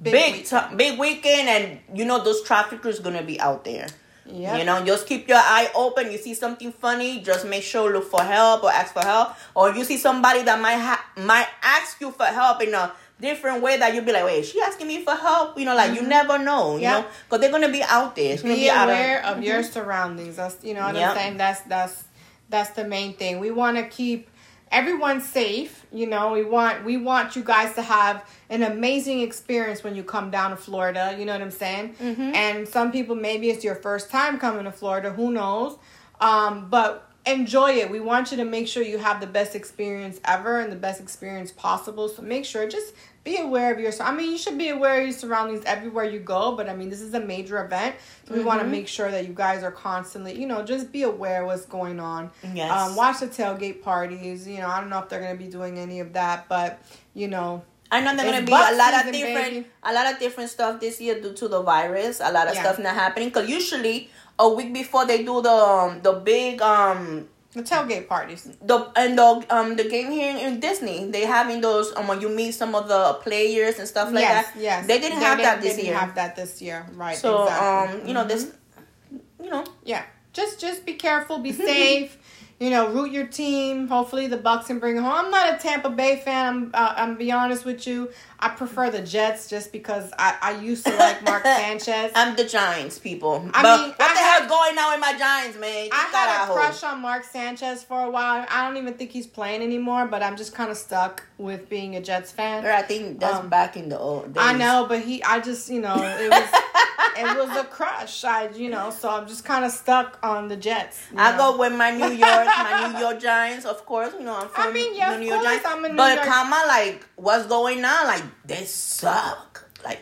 [0.00, 0.78] Big big, weekend.
[0.78, 3.86] big weekend, and you know those traffickers gonna be out there.
[4.26, 4.58] Yep.
[4.58, 6.12] You know, just keep your eye open.
[6.12, 9.30] You see something funny, just make sure look for help or ask for help.
[9.54, 13.62] Or you see somebody that might ha- might ask you for help in a different
[13.62, 15.58] way that you'll be like, wait, is she asking me for help?
[15.58, 16.76] You know, like you never know.
[16.76, 17.00] You Yep.
[17.02, 18.34] know, because they're gonna be out there.
[18.34, 20.36] It's be be, aware of, of your surroundings.
[20.36, 21.10] That's you know what Yep.
[21.10, 21.36] I'm saying.
[21.36, 22.04] That's that's
[22.48, 23.40] that's the main thing.
[23.40, 24.30] We want to keep
[24.70, 25.86] everyone safe.
[25.92, 30.02] You know, we want we want you guys to have an amazing experience when you
[30.02, 31.16] come down to Florida.
[31.18, 31.94] You know what I'm saying?
[32.00, 32.34] Mm-hmm.
[32.34, 35.10] And some people maybe it's your first time coming to Florida.
[35.10, 35.76] Who knows?
[36.20, 37.90] Um, but enjoy it.
[37.90, 41.00] We want you to make sure you have the best experience ever and the best
[41.00, 42.08] experience possible.
[42.08, 43.92] So make sure just be aware of your.
[44.00, 46.52] I mean, you should be aware of your surroundings everywhere you go.
[46.56, 49.26] But I mean, this is a major event, so we want to make sure that
[49.26, 52.30] you guys are constantly, you know, just be aware what's going on.
[52.54, 52.70] Yes.
[52.70, 54.46] Um, watch the tailgate parties.
[54.48, 56.80] You know, I don't know if they're gonna be doing any of that, but
[57.14, 59.66] you know, I know there's gonna be a lot of different, baby.
[59.82, 62.20] a lot of different stuff this year due to the virus.
[62.20, 62.62] A lot of Yeah.
[62.62, 67.28] stuff not happening because usually a week before they do the um, the big um
[67.54, 68.44] the tailgate parties.
[68.62, 72.28] the and the um the game here in Disney they having those um when you
[72.28, 74.60] meet some of the players and stuff like yes, that.
[74.60, 74.86] yes.
[74.86, 75.98] They didn't have that they this didn't year.
[75.98, 77.16] Have that this year, right?
[77.16, 78.00] so exactly.
[78.00, 79.44] um you know this, Mm-hmm.
[79.44, 82.18] you know Yeah, just just be careful, be safe.
[82.60, 83.86] You know, root your team.
[83.86, 85.12] Hopefully, the Bucs can bring it home.
[85.12, 86.46] I'm not a Tampa Bay fan.
[86.46, 88.10] I'm uh, I'm be honest with you.
[88.40, 92.10] I prefer the Jets just because I, I used to like Mark Sanchez.
[92.16, 93.48] I'm the Giants people.
[93.54, 95.84] I but mean, what I the had- hell's going on with my Giants, man?
[95.86, 98.44] You I had a crush on Mark Sanchez for a while.
[98.50, 101.94] I don't even think he's playing anymore, but I'm just kind of stuck with being
[101.94, 102.62] a Jets fan.
[102.64, 104.42] Girl, I think that's Um, back in the old days.
[104.44, 106.48] I know, but he, I just, you know, it was,
[107.18, 108.24] it was a crush.
[108.24, 111.00] I, you know, so I'm just kind of stuck on the Jets.
[111.16, 111.52] I know.
[111.52, 114.12] go with my New York, my New York Giants, of course.
[114.18, 115.66] You know, I'm from I mean, yeah, the New York Giants.
[115.66, 118.06] I'm a New but York- come on, like, what's going on?
[118.06, 119.68] Like, they suck.
[119.84, 120.00] Like,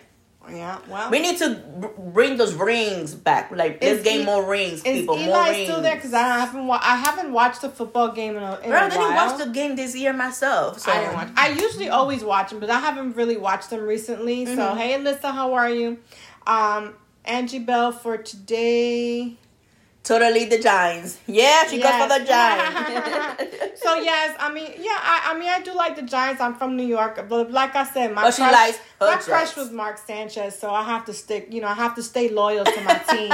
[0.48, 1.48] Yeah, well, we need to
[1.98, 3.50] bring those rings back.
[3.50, 5.16] Like, let's more rings, is people.
[5.16, 5.68] more Eli rings.
[5.68, 5.96] still there?
[5.96, 8.88] Because I haven't, wa- I haven't watched a football game in a, in Girl, I
[8.88, 10.78] didn't watch the game this year myself.
[10.78, 11.28] So I didn't watch.
[11.36, 14.46] I usually always watch them, but I haven't really watched them recently.
[14.46, 14.76] So Mhm.
[14.76, 15.98] hey, Alyssa, how are you?
[16.46, 16.94] Um,
[17.24, 19.36] Angie Bell for today.
[20.06, 21.18] Totally the Giants.
[21.26, 21.84] Yeah, she Yes.
[21.84, 22.76] goes for the Giants.
[23.82, 26.40] so yes, I mean, yeah, I, I mean, I do like the Giants.
[26.40, 29.70] I'm from New York, but like I said, my she crush, likes my crush was
[29.72, 31.48] Mark Sanchez, so I have to stick.
[31.50, 33.32] You know, I have to stay loyal to my team.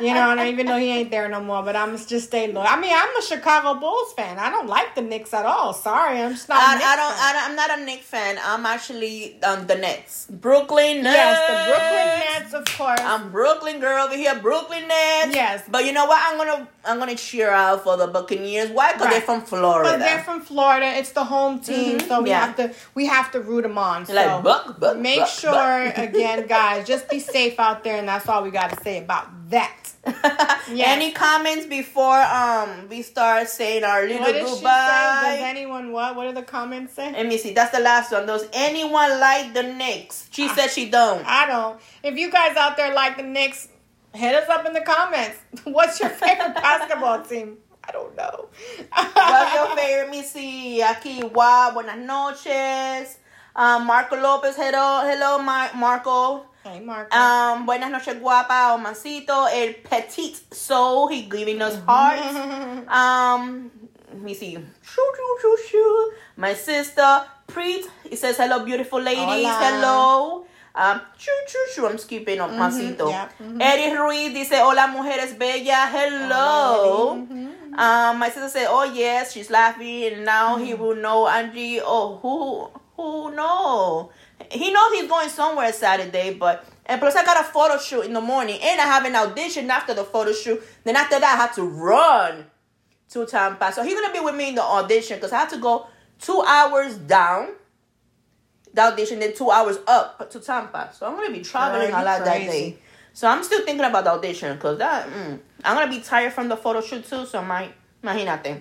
[0.00, 2.66] you know, and even though he ain't there no more, but I'm just stay loyal.
[2.66, 4.38] I mean, I'm a Chicago Bulls fan.
[4.38, 5.72] I don't like the Knicks at all.
[5.74, 6.58] Sorry, I'm just not.
[6.58, 7.22] a I, Knicks I don't, fan.
[7.22, 7.50] I don't.
[7.50, 8.38] I'm not a Knick fan.
[8.42, 10.26] I'm actually um, the Nets.
[10.30, 11.14] Brooklyn Nets.
[11.14, 13.00] Yes, the Brooklyn Nets, of course.
[13.00, 14.34] I'm Brooklyn girl over here.
[14.40, 15.34] Brooklyn Nets.
[15.34, 15.62] Yes.
[15.70, 16.20] But you know what?
[16.24, 18.70] I'm gonna I'm gonna cheer out for the Buccaneers.
[18.70, 18.92] Why?
[18.92, 19.12] Because Right.
[19.14, 19.90] they're from Florida.
[19.90, 20.86] But they're from Florida.
[20.98, 22.46] It's the home team, Mhm, so we yeah.
[22.46, 24.06] have to we have to root them on.
[24.06, 28.08] So like buck, buck, make buck, sure again, guys, just be safe out there, and
[28.08, 29.92] that's all we got to say about that.
[30.68, 30.88] Yes.
[30.88, 34.62] Any comments before um we start saying our little What did she say?
[34.62, 36.16] Does anyone what?
[36.16, 37.12] What did the comments say?
[37.12, 37.52] Let me see.
[37.52, 38.26] That's the last one.
[38.26, 40.28] Does anyone like the Knicks?
[40.32, 41.24] She said she don't.
[41.24, 41.80] I don't.
[42.02, 43.68] If you guys out there like the Knicks,
[44.16, 45.38] hit us up in the comments.
[45.64, 47.58] What's your favorite basketball team?
[47.88, 48.48] I don't know.
[48.90, 50.06] What's your favorite?
[50.06, 50.82] Let me see.
[50.82, 53.18] Aquí, wow, buenas noches.
[53.54, 56.46] Um, Marco Lopez, hello, hello, Mar- Marco.
[56.64, 57.14] Hey, Mark.
[57.14, 62.36] Um, buenas noches, guapa, Omancito, el petit soul, he giving us hearts.
[62.88, 63.70] Um,
[64.12, 64.54] let me see.
[64.54, 66.12] Shoo, shoo, shoo, shoo.
[66.36, 69.24] My sister, Preet, He says, hello, beautiful ladies.
[69.24, 69.58] Hola.
[69.62, 70.46] Hello.
[70.76, 71.86] Um, choo, choo, choo.
[71.86, 73.08] I'm skipping on Mancito.
[73.08, 73.58] yeah, mhm.
[73.60, 75.88] Eddie Ruiz dice, hola, mujeres bellas.
[75.90, 77.14] Hello.
[77.14, 77.32] Eddie.
[77.34, 77.78] Mhm.
[77.78, 81.80] Um, my sister said, "Oh yes, she's laughing, and now he will know Angie.
[81.82, 84.10] Oh, who, who know?
[84.50, 88.12] He knows he's going somewhere Saturday, but and plus I got a photo shoot in
[88.12, 90.62] the morning, and I have an audition after the photo shoot.
[90.84, 92.46] Then after that, I have to run
[93.10, 93.72] to Tampa.
[93.72, 95.86] So he's gonna be with me in the audition because I have to go
[96.20, 97.48] two hours down
[98.76, 100.90] the audition, then two hours up to Tampa.
[100.92, 102.78] So I'm gonna be traveling Girl, a you lot that day.
[103.12, 106.48] So I'm still thinking about the audition because that mm, I'm gonna be tired from
[106.48, 107.24] the photo shoot too.
[107.26, 107.70] So my
[108.04, 108.60] imagínate.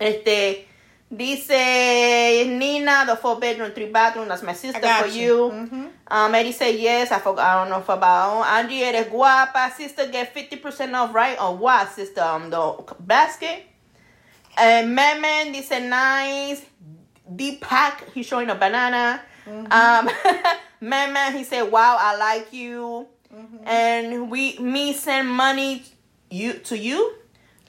[0.00, 0.66] Este
[1.10, 4.28] dice Nina, the four bedroom, three bathroom.
[4.28, 5.50] That's my sister for you.
[5.54, 5.88] Mhm.
[6.10, 7.12] Um, Eddie say yes.
[7.12, 7.46] I forgot.
[7.46, 8.82] I don't know if about Angie.
[8.82, 9.72] Eres guapa.
[9.72, 11.38] Sister get fifty percent off, right?
[11.38, 12.22] On what, sister?
[12.22, 13.62] Um, the basket.
[14.56, 16.62] And Memen dice nice.
[17.30, 19.20] Deepak, he's showing a banana.
[19.70, 20.10] Um,
[20.80, 23.06] man, man, he said, "Wow, I like you."
[23.64, 25.82] And we me send money
[26.30, 27.14] you to you.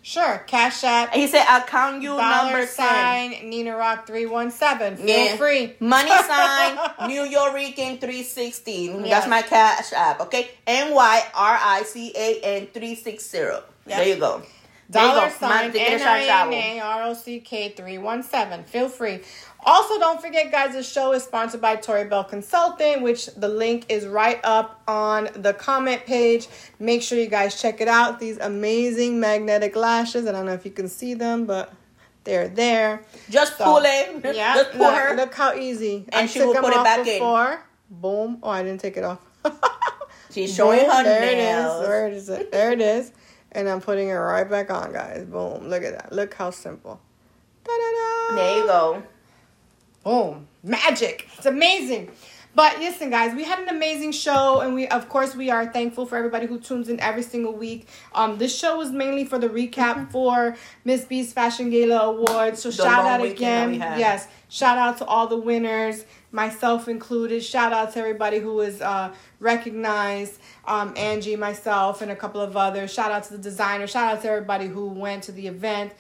[0.02, 0.42] Sure.
[0.48, 1.14] Cash App.
[1.14, 4.96] He said, "I'll count you Dollar number sign." sign Nina Rock three one seven.
[4.96, 5.36] Feel Yeah.
[5.36, 5.76] free.
[5.80, 6.78] Money sign
[7.08, 7.52] New York
[8.00, 9.04] three sixteen.
[9.04, 9.04] 360.
[9.04, 9.10] Yes.
[9.10, 10.22] That's my cash app.
[10.22, 10.50] Okay.
[10.66, 13.38] N Y R I C A N 360.
[13.86, 14.42] There you go.
[14.90, 15.36] There you Dollar go.
[15.36, 16.54] sign Man, te quieres echar chavo.
[16.54, 18.64] N-I-N-A-R-O-C-K 317.
[18.64, 19.20] Feel free.
[19.66, 23.86] Also, don't forget, guys, the show is sponsored by Tori Bell Consulting, which the link
[23.90, 26.48] is right up on the comment page.
[26.80, 28.20] Make sure you guys check it out.
[28.20, 30.26] These amazing magnetic lashes.
[30.28, 31.74] I don't know if you can see them, but
[32.24, 33.04] they're there.
[33.30, 34.36] Just So, pull it.
[34.36, 35.16] Yeah, Just pull look, her.
[35.16, 36.06] look how easy.
[36.10, 37.20] And I she will put it back in.
[37.92, 38.40] Boom.
[38.42, 39.20] Oh, I didn't take it off.
[40.32, 41.82] She's showing Boom, her there nails.
[41.82, 41.88] It is.
[41.88, 42.50] There it is.
[42.52, 43.12] There it is.
[43.52, 45.26] And I'm putting it right back on, guys.
[45.26, 45.68] Boom.
[45.68, 46.14] Look at that.
[46.14, 47.02] Look how simple.
[47.66, 48.36] Da-da-da.
[48.36, 49.04] There you go.
[50.04, 50.48] Boom.
[50.64, 51.28] Magic.
[51.38, 52.12] It's amazing.
[52.56, 56.06] But listen, guys, we had an amazing show, and we, of course, we are thankful
[56.08, 57.88] for everybody who tunes in every single week.
[58.14, 62.62] Um, this show was mainly for the recap for Miss B's Fashion Gala Awards.
[62.62, 67.44] So The shout out again, yes, shout out to all the winners, myself included.
[67.44, 72.58] Shout out to everybody who was uh, recognized, um, Angie, myself, and a couple of
[72.58, 72.92] others.
[72.92, 73.86] Shout out to the designer.
[73.86, 75.94] Shout out to everybody who went to the event.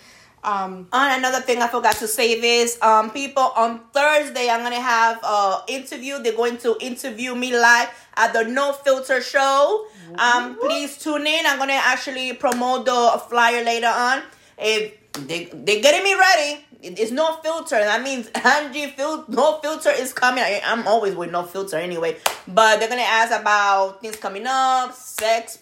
[0.44, 4.80] Um, and another thing I forgot to say is, um, people on Thursday I'm gonna
[4.80, 6.20] have a interview.
[6.22, 9.86] They're going to interview me live at the No Filter Show.
[10.18, 11.46] Um, please tune in.
[11.46, 14.24] I'm gonna actually promote the flyer later on.
[14.58, 14.94] If
[15.28, 17.78] they they getting me ready, it's no filter.
[17.78, 20.44] That means Angie fil- no filter is coming.
[20.44, 22.18] I, I'm always with no filter anyway.
[22.48, 25.60] But they're gonna ask about things coming up, sex,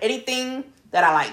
[0.00, 1.32] anything that I like.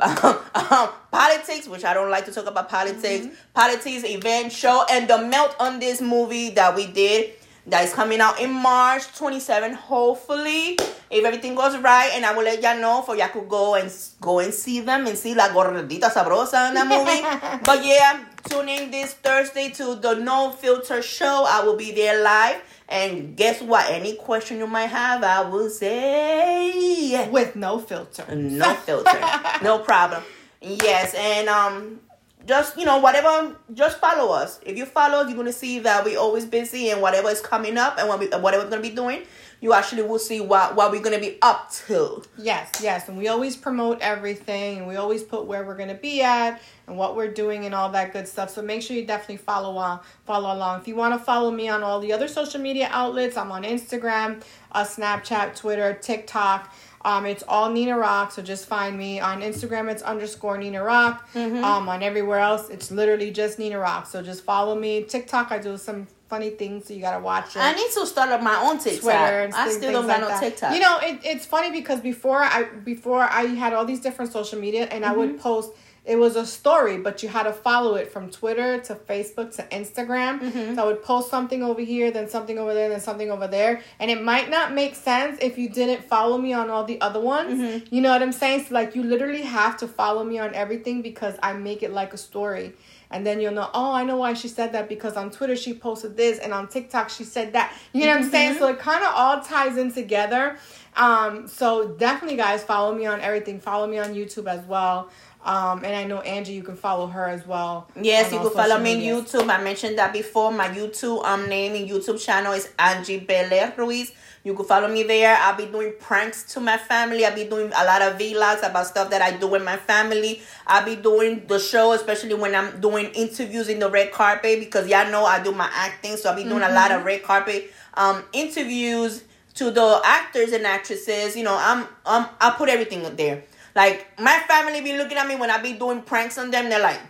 [0.00, 0.38] Um,
[1.10, 5.56] politics, which I don't like to talk about politics, politics, event, show, and the melt
[5.60, 7.32] on this movie that we did
[7.66, 9.72] that is coming out in March 27.
[9.74, 10.76] Hopefully,
[11.10, 13.90] if everything goes right, and I will let y'all know for y'all could go and
[14.20, 17.62] go and see them and see la gordita sabrosa in that movie.
[17.64, 21.46] but yeah, tune in this Thursday to the No Filter Show.
[21.48, 22.60] I will be there live.
[22.88, 23.90] And guess what?
[23.90, 28.24] Any question you might have, I will say with no filter.
[28.34, 29.20] no filter
[29.62, 30.22] no problem
[30.60, 32.00] yes and um
[32.46, 36.04] just you know whatever just follow us if you follow us you're gonna see that
[36.04, 38.90] we're always busy and whatever is coming up and what we, whatever we're gonna be
[38.90, 39.22] doing
[39.60, 43.28] you actually will see what what we're gonna be up to Yes, yes, and we
[43.28, 47.32] always promote everything, and we always put where we're gonna be at and what we're
[47.32, 48.50] doing and all that good stuff.
[48.50, 50.80] So make sure you definitely follow on, follow along.
[50.80, 53.62] If you want to follow me on all the other social media outlets, I'm on
[53.64, 54.42] Instagram,
[54.72, 56.72] uh, Snapchat, Twitter, TikTok.
[57.06, 59.90] Um, it's all Nina Rock, so just find me on Instagram.
[59.90, 61.28] It's underscore Nina Rock.
[61.62, 64.06] Um, on everywhere else, it's literally just Nina Rock.
[64.06, 65.04] So just follow me.
[65.04, 67.60] TikTok, I do some funny things, so you gotta watch it.
[67.68, 70.28] i need to start up my own tiktok Twitter i still don't got like no
[70.34, 70.40] that.
[70.44, 72.58] tiktok You know, it, it's funny because before I
[72.92, 75.18] before I had all these different social media and I Mm-hmm.
[75.20, 75.68] would post
[76.14, 79.62] it was a story, but you had to follow it from Twitter to Facebook to
[79.80, 80.32] Instagram.
[80.38, 80.74] Mm-hmm.
[80.74, 83.72] So I would post something over here, then something over there, then something over there.
[84.00, 87.20] And it might not make sense if you didn't follow me on all the other
[87.20, 87.52] ones.
[87.58, 87.94] Mm-hmm.
[87.94, 88.58] You know what I'm saying?
[88.64, 92.12] So like you literally have to follow me on everything because I make it like
[92.12, 92.66] a story.
[93.10, 95.74] And then you'll know, oh, I know why she said that because on Twitter she
[95.74, 97.72] posted this and on TikTok she said that.
[97.92, 98.58] You know what I'm saying?
[98.58, 100.56] So it kind of all ties in together.
[100.96, 103.60] Um, so definitely, guys, follow me on everything.
[103.60, 105.10] Follow me on YouTube as well.
[105.44, 107.86] Um, and I know Angie, you can follow her as well.
[108.00, 109.24] Yes, you can follow me on.
[109.24, 109.50] YouTube.
[109.50, 110.50] I mentioned that before.
[110.50, 114.12] My YouTube um name in YouTube channel is Angie Belair Ruiz.
[114.44, 115.36] You can follow me there.
[115.40, 117.24] I'll be doing pranks to my family.
[117.24, 120.42] I'll be doing a lot of vlogs about stuff that I do with my family.
[120.66, 124.86] I'll be doing the show, especially when I'm doing interviews in the red carpet because
[124.86, 126.18] y'all know I do my acting.
[126.18, 129.24] So I'll be doing a lot of red carpet um interviews
[129.54, 131.36] to the actors and actresses.
[131.36, 133.44] You know, I'm um I put everything up there.
[133.74, 136.68] Like my family be looking at me when I be doing pranks on them.
[136.68, 137.00] They're like,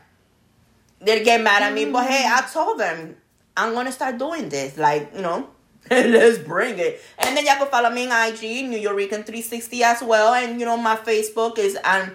[1.01, 1.87] they get mad at me.
[1.87, 3.17] But hey, I told them
[3.57, 4.79] I'm gonna start doing this.
[4.79, 5.49] Like you know,
[5.91, 7.01] let's bring it.
[7.19, 10.35] And then y'all can follow me on IG, New Yorican 360 as well.
[10.35, 12.11] And you know my Facebook is um,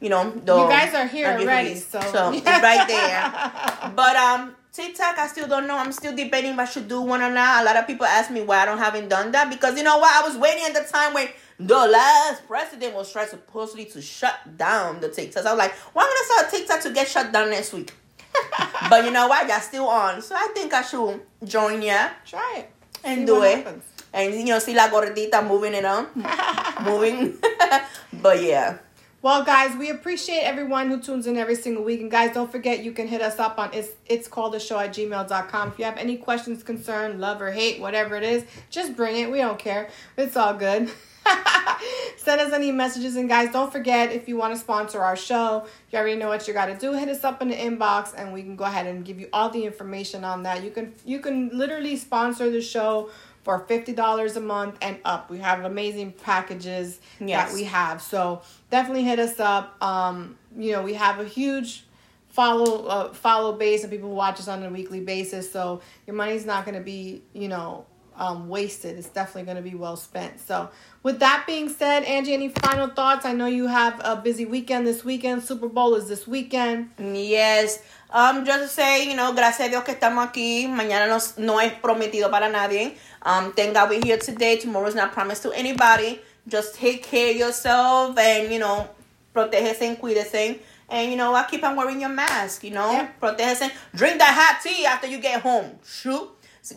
[0.00, 3.92] you know the You guys are here already, so- so it's right there.
[3.96, 4.56] But um.
[4.72, 5.76] TikTok, I still don't know.
[5.76, 7.60] I'm still debating if I should do one or not.
[7.60, 9.98] A lot of people ask me why I don't haven't done that because you know
[9.98, 10.10] what?
[10.10, 11.28] I was waiting at the time when
[11.60, 15.44] the last president was trying supposedly to shut down the TikToks.
[15.44, 17.92] I was like, well, I'm gonna start TikTok to get shut down next week.
[18.88, 19.46] but you know what?
[19.46, 22.71] Y'all still on, so I think I should join ya Try it.
[23.04, 23.58] And do it.
[23.58, 23.84] happens.
[24.12, 26.06] And you know, see la gordita moving it on,
[26.84, 27.38] moving.
[28.22, 28.78] but yeah,
[29.22, 32.00] Well, guys, we appreciate everyone who tunes in every single week.
[32.00, 34.78] And guys, don't forget you can hit us up on it's it's called the show
[34.78, 35.68] at gmail.com.
[35.68, 39.30] If you have any questions, concern, love or hate, whatever it is, just bring it.
[39.30, 39.88] We don't care.
[40.18, 40.90] It's all good.
[42.16, 45.66] Send us any messages and guys, don't forget if you want to sponsor our show,
[45.90, 46.92] you already know what you got to do.
[46.92, 49.50] Hit us up in the inbox and we can go ahead and give you all
[49.50, 50.62] the information on that.
[50.62, 53.10] You can you can literally sponsor the show
[53.42, 55.30] for fifty dollars a month and up.
[55.30, 57.48] We have amazing packages Yes.
[57.50, 58.00] that we have.
[58.00, 59.82] So definitely hit us up.
[59.82, 61.84] Um, you know, we have a huge
[62.28, 65.50] follow uh, follow base and people who watch us on a weekly basis.
[65.50, 67.84] So your money's not going to be, you know,
[68.16, 68.98] um, wasted.
[68.98, 70.40] It's definitely going to be well spent.
[70.40, 70.70] So
[71.02, 73.24] with that being said, Angie, any final thoughts?
[73.24, 75.42] I know you have a busy weekend this weekend.
[75.42, 76.90] Super Bowl is this weekend.
[76.98, 77.82] Yes.
[78.10, 80.68] Um, just to say, you know, gracias a Dios que estamos aquí.
[80.68, 82.96] Mañana no, no es prometido para nadie.
[83.22, 84.56] Um, thank God we're here today.
[84.56, 86.20] Tomorrow is not promised to anybody.
[86.46, 88.88] Just take care of yourself and, you know,
[89.34, 90.58] protégese cuídese.
[90.90, 92.92] And, you know, I keep on wearing your mask, you know.
[92.92, 93.08] Yeah.
[93.20, 93.70] Protégese.
[93.94, 95.78] Drink that hot tea after you get home.
[95.86, 96.28] Shoot.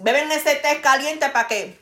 [0.03, 1.77] Beben ese té caliente para que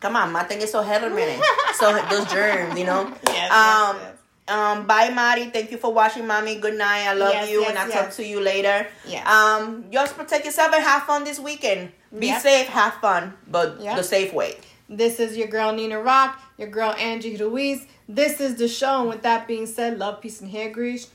[0.00, 1.40] Come on, maten esos gérmenes.
[1.78, 3.04] so those germs, you know.
[3.26, 4.14] Yes, yes, um, yes.
[4.48, 5.46] um, bye, Mari.
[5.50, 6.56] Thank you for watching, mommy.
[6.56, 7.06] Good night.
[7.08, 7.98] I love Yes, you, yes, and I'll yes.
[8.04, 8.86] talk to you later.
[9.06, 9.26] Yes.
[9.26, 11.90] Um, just protect yourself and have fun this weekend.
[12.16, 14.56] Be safe, have fun, but the safe way.
[14.88, 17.86] This is your girl Nina Rock, your girl Angie Ruiz.
[18.06, 19.00] This is the show.
[19.00, 21.08] And with that being said, love, peace, and hair grease.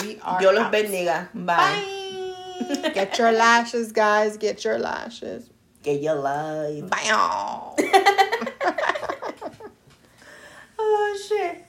[0.00, 0.72] We are Dios los out.
[0.72, 1.28] bendiga.
[1.32, 1.56] Bye.
[1.56, 2.03] Bye.
[2.94, 4.36] Get your lashes, guys.
[4.36, 5.50] Get your lashes.
[5.82, 6.88] Get your life.
[6.88, 7.74] Bye.
[10.76, 11.63] Oh shit.